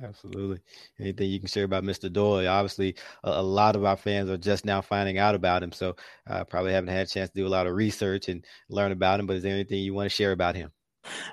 Absolutely. 0.04 0.60
Anything 1.00 1.30
you 1.30 1.40
can 1.40 1.48
share 1.48 1.64
about 1.64 1.84
Mr. 1.84 2.12
Doyle? 2.12 2.48
Obviously, 2.48 2.96
a, 3.24 3.30
a, 3.32 3.42
lot 3.42 3.76
of 3.76 3.86
our 3.86 3.98
fans 3.98 4.30
are 4.30 4.38
just 4.38 4.66
now 4.66 4.82
finding 4.82 5.18
out 5.18 5.36
about 5.36 5.64
him, 5.64 5.72
so 5.72 5.96
uh, 6.28 6.44
probably 6.44 6.74
haven't 6.74 6.90
had 6.90 7.08
a 7.08 7.10
chance 7.10 7.30
to 7.30 7.36
do 7.36 7.48
a 7.48 7.50
lot 7.50 7.68
of 7.68 7.76
research 7.76 8.30
and 8.30 8.46
learn 8.70 8.92
about 8.92 9.20
him. 9.20 9.28
But 9.28 9.38
is 9.38 9.44
there 9.44 9.54
anything 9.54 9.80
you 9.80 9.94
want 9.94 10.10
to 10.10 10.16
share 10.16 10.32
about 10.32 10.56
him? 10.56 10.72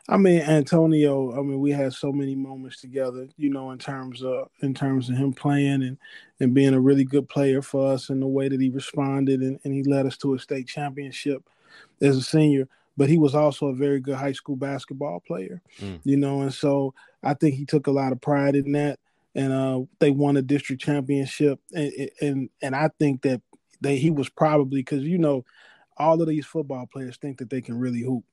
I 0.08 0.16
mean, 0.16 0.40
Antonio. 0.40 1.32
I 1.38 1.42
mean, 1.42 1.60
we 1.60 1.70
had 1.70 1.92
so 1.92 2.12
many 2.12 2.34
moments 2.34 2.80
together. 2.80 3.28
You 3.36 3.50
know, 3.50 3.70
in 3.70 3.78
terms 3.78 4.22
of 4.22 4.48
in 4.60 4.74
terms 4.74 5.08
of 5.08 5.16
him 5.16 5.32
playing 5.32 5.82
and 5.82 5.98
and 6.40 6.54
being 6.54 6.74
a 6.74 6.80
really 6.80 7.04
good 7.04 7.28
player 7.28 7.62
for 7.62 7.92
us, 7.92 8.10
and 8.10 8.20
the 8.20 8.26
way 8.26 8.48
that 8.48 8.60
he 8.60 8.70
responded, 8.70 9.40
and, 9.40 9.58
and 9.64 9.74
he 9.74 9.82
led 9.82 10.06
us 10.06 10.16
to 10.18 10.34
a 10.34 10.38
state 10.38 10.66
championship 10.66 11.42
as 12.00 12.16
a 12.16 12.22
senior 12.22 12.68
but 12.98 13.08
he 13.08 13.16
was 13.16 13.32
also 13.32 13.68
a 13.68 13.74
very 13.74 14.00
good 14.00 14.16
high 14.16 14.32
school 14.32 14.56
basketball 14.56 15.20
player, 15.20 15.62
mm. 15.80 16.00
you 16.02 16.16
know, 16.16 16.42
and 16.42 16.52
so 16.52 16.92
I 17.22 17.34
think 17.34 17.54
he 17.54 17.64
took 17.64 17.86
a 17.86 17.92
lot 17.92 18.10
of 18.10 18.20
pride 18.20 18.56
in 18.56 18.72
that. 18.72 18.98
And 19.34 19.52
uh, 19.52 19.82
they 20.00 20.10
won 20.10 20.36
a 20.36 20.42
district 20.42 20.82
championship, 20.82 21.60
and 21.72 22.10
and 22.20 22.50
and 22.60 22.74
I 22.74 22.90
think 22.98 23.22
that 23.22 23.40
that 23.82 23.92
he 23.92 24.10
was 24.10 24.28
probably 24.28 24.80
because 24.80 25.04
you 25.04 25.18
know 25.18 25.44
all 25.96 26.20
of 26.20 26.26
these 26.26 26.44
football 26.44 26.86
players 26.86 27.18
think 27.18 27.38
that 27.38 27.48
they 27.48 27.60
can 27.60 27.78
really 27.78 28.00
hoop, 28.00 28.24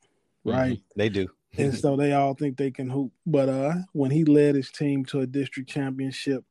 mm-hmm. 0.46 0.58
right? 0.58 0.74
Mm-hmm. 0.74 1.00
They 1.00 1.10
do, 1.10 1.28
and 1.58 1.78
so 1.78 1.96
they 1.96 2.14
all 2.14 2.34
think 2.34 2.58
they 2.58 2.72
can 2.72 2.90
hoop. 2.90 3.12
But 3.28 3.50
uh, 3.50 3.74
when 3.92 4.10
he 4.10 4.24
led 4.24 4.56
his 4.56 4.72
team 4.72 5.06
to 5.06 5.20
a 5.20 5.28
district 5.28 5.70
championship 5.70 6.44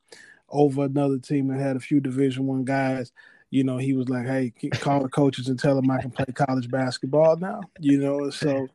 over 0.51 0.85
another 0.85 1.19
team 1.19 1.49
that 1.49 1.59
had 1.59 1.75
a 1.75 1.81
few 1.81 1.99
Division 1.99 2.47
One 2.47 2.65
guys, 2.65 3.11
you 3.55 3.63
know, 3.63 3.79
he 3.79 3.93
was 3.93 4.09
like, 4.09 4.27
"Hey, 4.27 4.53
call 4.81 5.05
the 5.05 5.09
coaches 5.09 5.47
and 5.47 5.57
tell 5.57 5.77
them 5.77 5.89
I 5.89 6.01
can 6.01 6.11
play 6.11 6.25
college 6.35 6.69
basketball 6.69 7.37
now." 7.37 7.61
You 7.79 7.99
know, 7.99 8.29
so, 8.31 8.67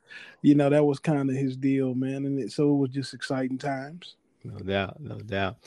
you 0.42 0.56
know, 0.56 0.70
that 0.70 0.86
was 0.86 1.00
kind 1.00 1.30
of 1.30 1.36
his 1.36 1.58
deal, 1.58 1.94
man, 1.96 2.26
and 2.26 2.40
it, 2.40 2.54
so 2.54 2.74
it 2.74 2.78
was 2.78 2.90
just 2.92 3.14
exciting 3.14 3.58
times. 3.58 4.16
No 4.46 4.58
doubt, 4.60 5.02
no 5.02 5.18
doubt. 5.20 5.58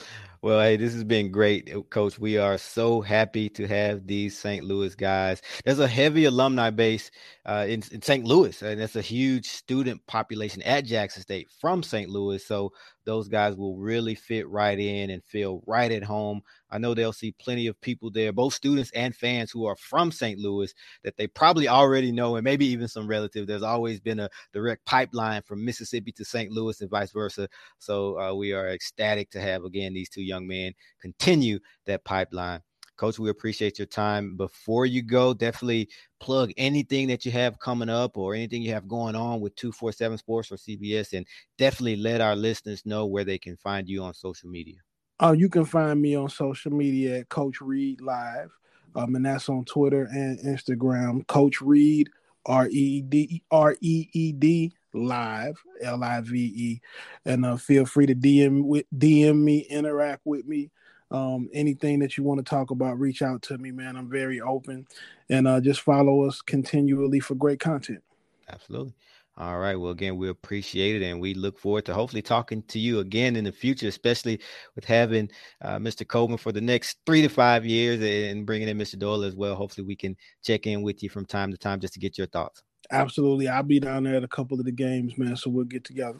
Well, 0.43 0.61
hey, 0.61 0.77
this 0.77 0.93
has 0.95 1.05
been 1.05 1.31
great, 1.31 1.73
uh, 1.73 1.83
Coach. 1.83 2.19
We 2.19 2.37
are 2.37 2.59
so 2.59 3.01
happy 3.01 3.49
to 3.51 3.69
have 3.69 4.09
these 4.09 4.37
St. 4.37 4.65
Louis 4.65 4.93
guys. 4.97 5.41
There's 5.65 5.79
a 5.79 5.87
heavy 5.87 6.25
alumni 6.25 6.71
base 6.71 7.13
uh, 7.47 7.65
in, 7.69 7.85
in 7.93 8.03
St. 8.03 8.25
Louis, 8.25 8.61
and 8.61 8.81
it's 8.81 8.97
a 8.97 9.01
huge 9.01 9.47
student 9.47 10.05
population 10.09 10.61
at 10.63 10.85
Jackson 10.85 11.23
State 11.23 11.49
from 11.61 11.85
St. 11.85 12.11
Louis. 12.11 12.45
So 12.45 12.73
those 13.05 13.29
guys 13.29 13.57
will 13.57 13.77
really 13.77 14.15
fit 14.15 14.49
right 14.49 14.79
in 14.79 15.11
and 15.11 15.25
feel 15.25 15.63
right 15.67 15.91
at 15.93 16.03
home. 16.03 16.43
I 16.71 16.79
know 16.79 16.95
they'll 16.95 17.13
see 17.13 17.35
plenty 17.39 17.67
of 17.67 17.81
people 17.81 18.11
there, 18.11 18.33
both 18.33 18.55
students 18.55 18.91
and 18.95 19.15
fans 19.15 19.51
who 19.51 19.67
are 19.67 19.77
from 19.77 20.11
St. 20.11 20.39
Louis 20.39 20.73
that 21.05 21.17
they 21.17 21.27
probably 21.27 21.69
already 21.69 22.13
know, 22.13 22.37
and 22.37 22.45
maybe 22.45 22.67
even 22.67 22.89
some 22.89 23.07
relatives. 23.07 23.47
There's 23.47 23.63
always 23.63 24.01
been 24.01 24.21
a 24.21 24.31
direct 24.53 24.85
pipeline 24.87 25.43
from 25.43 25.65
Mississippi 25.65 26.13
to 26.13 26.25
St. 26.25 26.51
Louis 26.51 26.81
and 26.81 26.91
vice 26.91 27.13
versa. 27.13 27.49
So 27.79 28.19
uh, 28.19 28.35
we 28.35 28.53
are 28.53 28.69
ecstatic 28.69 29.31
to 29.31 29.41
have 29.41 29.65
again 29.65 29.93
these 29.93 30.09
two 30.09 30.23
young 30.23 30.32
men 30.41 30.75
continue 31.01 31.59
that 31.87 32.05
pipeline. 32.05 32.61
Coach, 32.97 33.19
we 33.19 33.31
appreciate 33.31 33.79
your 33.79 33.87
time. 33.87 34.37
Before 34.37 34.87
you 34.87 35.03
go, 35.03 35.35
definitely 35.35 35.89
plug 36.21 36.53
anything 36.57 37.09
that 37.09 37.25
you 37.25 37.33
have 37.33 37.59
coming 37.59 37.89
up 37.89 38.17
or 38.17 38.35
anything 38.35 38.63
you 38.63 38.73
have 38.73 38.87
going 38.87 39.17
on 39.17 39.41
with 39.41 39.57
247 39.57 40.19
Sports 40.19 40.53
or 40.53 40.57
CBS, 40.57 41.13
and 41.13 41.27
definitely 41.59 41.97
let 41.97 42.21
our 42.21 42.37
listeners 42.37 42.87
know 42.87 43.07
where 43.07 43.25
they 43.25 43.39
can 43.39 43.57
find 43.57 43.89
you 43.89 44.03
on 44.05 44.15
social 44.15 44.49
media. 44.49 44.77
Uh, 45.21 45.33
you 45.33 45.49
can 45.49 45.65
find 45.65 46.01
me 46.01 46.15
on 46.15 46.29
social 46.29 46.73
media 46.73 47.21
at 47.21 47.29
Coach 47.29 47.61
Reed 47.61 48.01
Live, 48.01 48.51
um, 48.95 49.17
and 49.17 49.27
that's 49.27 49.49
on 49.49 49.65
Twitter 49.65 50.05
and 50.05 50.39
Instagram. 50.41 51.27
Coach 51.27 51.61
Reed, 51.61 52.09
R 52.47 52.69
E 52.71 53.03
D 53.03 53.43
R 53.51 53.77
E 53.81 54.09
E 54.13 54.33
D 54.33 54.73
live 54.95 55.61
L 55.83 56.03
I 56.03 56.21
V 56.21 56.39
E, 56.39 56.81
and 57.25 57.45
uh, 57.45 57.57
feel 57.57 57.87
free 57.87 58.07
to 58.07 58.15
DM 58.15 58.65
with 58.65 58.87
DM 58.97 59.43
me, 59.43 59.61
interact 59.71 60.23
with 60.25 60.47
me. 60.47 60.71
Um, 61.11 61.51
anything 61.53 61.99
that 61.99 62.17
you 62.17 62.25
want 62.25 62.39
to 62.39 62.49
talk 62.49 62.71
about, 62.71 62.99
reach 62.99 63.21
out 63.21 63.43
to 63.43 63.59
me, 63.59 63.71
man. 63.71 63.97
I'm 63.97 64.09
very 64.09 64.41
open, 64.41 64.87
and 65.29 65.47
uh, 65.47 65.61
just 65.61 65.83
follow 65.83 66.23
us 66.23 66.41
continually 66.41 67.21
for 67.21 67.35
great 67.35 67.61
content. 67.61 68.03
Absolutely. 68.49 68.95
All 69.39 69.59
right. 69.59 69.77
Well, 69.77 69.93
again, 69.93 70.17
we 70.17 70.29
appreciate 70.29 71.01
it, 71.01 71.07
and 71.07 71.21
we 71.21 71.33
look 71.33 71.59
forward 71.59 71.87
to 71.87 71.95
hopefully 71.95 72.21
talking 72.21 72.63
to 72.65 72.79
you 72.79 73.01
again 73.01 73.37
in 73.37 73.45
the 73.45 73.53
future, 73.53 73.89
especially 73.89 74.41
with 74.75 74.85
having 74.85 75.31
uh, 75.63 75.79
Mr. 75.79 76.07
Coleman 76.07 76.37
for 76.37 76.53
the 76.53 76.61
next 76.61 76.99
three 77.07 77.23
to 77.23 77.29
five 77.29 77.65
years, 77.65 78.03
and 78.03 78.45
bringing 78.45 78.69
in 78.69 78.77
Mr. 78.77 78.99
Doyle 78.99 79.25
as 79.25 79.35
well. 79.35 79.55
Hopefully, 79.55 79.87
we 79.87 79.97
can 79.97 80.17
check 80.45 80.67
in 80.67 80.83
with 80.83 81.03
you 81.03 81.09
from 81.09 81.25
time 81.25 81.51
to 81.51 81.57
time 81.57 81.81
just 81.81 81.95
to 81.95 82.01
get 82.01 82.19
your 82.19 82.27
thoughts. 82.27 82.63
Absolutely. 82.93 83.49
I'll 83.49 83.63
be 83.63 83.81
down 83.81 84.05
there 84.05 84.17
at 84.17 84.25
a 84.25 84.29
couple 84.29 84.59
of 84.59 84.65
the 84.65 84.73
games, 84.73 85.17
man. 85.19 85.37
So 85.37 85.51
we'll 85.51 85.65
get 85.65 85.85
together. 85.85 86.19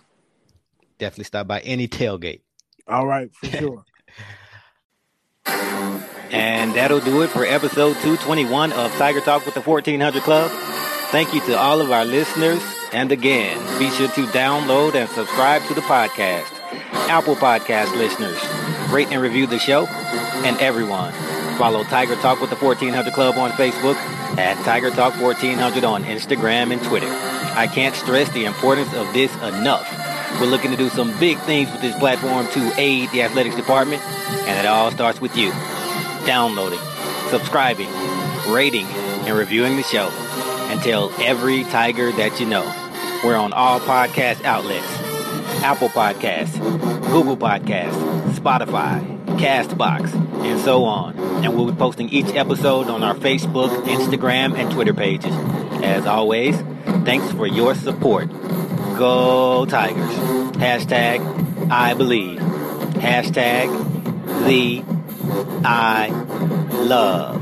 Definitely 0.99 1.25
stop 1.25 1.47
by 1.47 1.61
any 1.61 1.87
tailgate. 1.89 2.41
All 2.89 3.07
right, 3.07 3.31
for 3.35 3.47
sure. 3.59 3.85
and 6.31 6.73
that'll 6.75 7.01
do 7.01 7.23
it 7.23 7.29
for 7.29 7.45
episode 7.45 7.95
221 7.95 8.73
of 8.73 8.91
Tiger 8.93 9.21
Talk 9.21 9.45
with 9.45 9.55
the 9.55 9.61
1400 9.61 10.23
Club. 10.23 10.51
Thank 11.11 11.35
you 11.35 11.41
to 11.43 11.59
all 11.59 11.81
of 11.81 11.91
our 11.93 12.05
listeners. 12.05 12.63
And 12.93 13.13
again, 13.13 13.59
be 13.79 13.91
sure 13.91 14.09
to 14.09 14.27
download 14.27 14.95
and 14.95 15.09
subscribe 15.11 15.63
to 15.65 15.75
the 15.75 15.81
podcast. 15.83 16.47
Apple 17.09 17.37
Podcast 17.37 17.95
listeners, 17.97 18.39
rate 18.93 19.09
and 19.11 19.21
review 19.21 19.47
the 19.47 19.59
show. 19.59 19.87
And 20.45 20.59
everyone, 20.59 21.13
follow 21.63 21.85
Tiger 21.85 22.17
Talk 22.17 22.41
with 22.41 22.51
the 22.51 22.57
1400 22.57 23.13
Club 23.13 23.39
on 23.39 23.53
Facebook 23.53 23.95
at 24.37 24.57
Tiger 24.65 24.91
Talk 24.91 25.15
1400 25.23 25.85
on 25.85 26.03
Instagram 26.03 26.73
and 26.73 26.83
Twitter. 26.83 27.07
I 27.07 27.69
can't 27.73 27.95
stress 27.95 28.29
the 28.33 28.47
importance 28.47 28.93
of 28.95 29.13
this 29.13 29.33
enough. 29.37 29.87
We're 30.41 30.49
looking 30.49 30.73
to 30.73 30.77
do 30.77 30.89
some 30.89 31.17
big 31.21 31.39
things 31.43 31.71
with 31.71 31.81
this 31.81 31.97
platform 32.01 32.49
to 32.49 32.73
aid 32.81 33.11
the 33.11 33.23
athletics 33.23 33.55
department, 33.55 34.03
and 34.03 34.59
it 34.59 34.67
all 34.67 34.91
starts 34.91 35.21
with 35.21 35.37
you. 35.37 35.51
Downloading, 36.27 36.81
subscribing, 37.29 37.91
rating, 38.49 38.87
and 38.87 39.39
reviewing 39.39 39.77
the 39.77 39.85
show. 39.85 40.09
And 40.69 40.81
tell 40.81 41.13
every 41.21 41.63
Tiger 41.63 42.11
that 42.11 42.41
you 42.41 42.47
know. 42.47 42.65
We're 43.23 43.37
on 43.37 43.53
all 43.53 43.79
podcast 43.79 44.43
outlets. 44.43 44.85
Apple 45.63 45.91
Podcasts, 45.91 46.59
Google 47.13 47.37
Podcasts, 47.37 48.33
Spotify, 48.35 49.25
Castbox, 49.39 50.32
and 50.45 50.61
so 50.61 50.85
on. 50.85 51.19
And 51.45 51.57
we'll 51.57 51.71
be 51.71 51.77
posting 51.77 52.09
each 52.09 52.35
episode 52.35 52.89
on 52.89 53.03
our 53.03 53.15
Facebook, 53.15 53.71
Instagram, 53.85 54.57
and 54.57 54.71
Twitter 54.73 54.95
pages. 54.95 55.35
As 55.83 56.07
always, 56.07 56.57
thanks 57.05 57.31
for 57.33 57.47
your 57.47 57.75
support. 57.75 58.31
Go 58.97 59.67
Tigers. 59.67 60.13
Hashtag 60.57 61.71
I 61.71 61.95
believe. 61.95 62.39
Hashtag 62.39 63.69
the 64.47 64.85
I 65.65 66.09
love. 66.73 67.42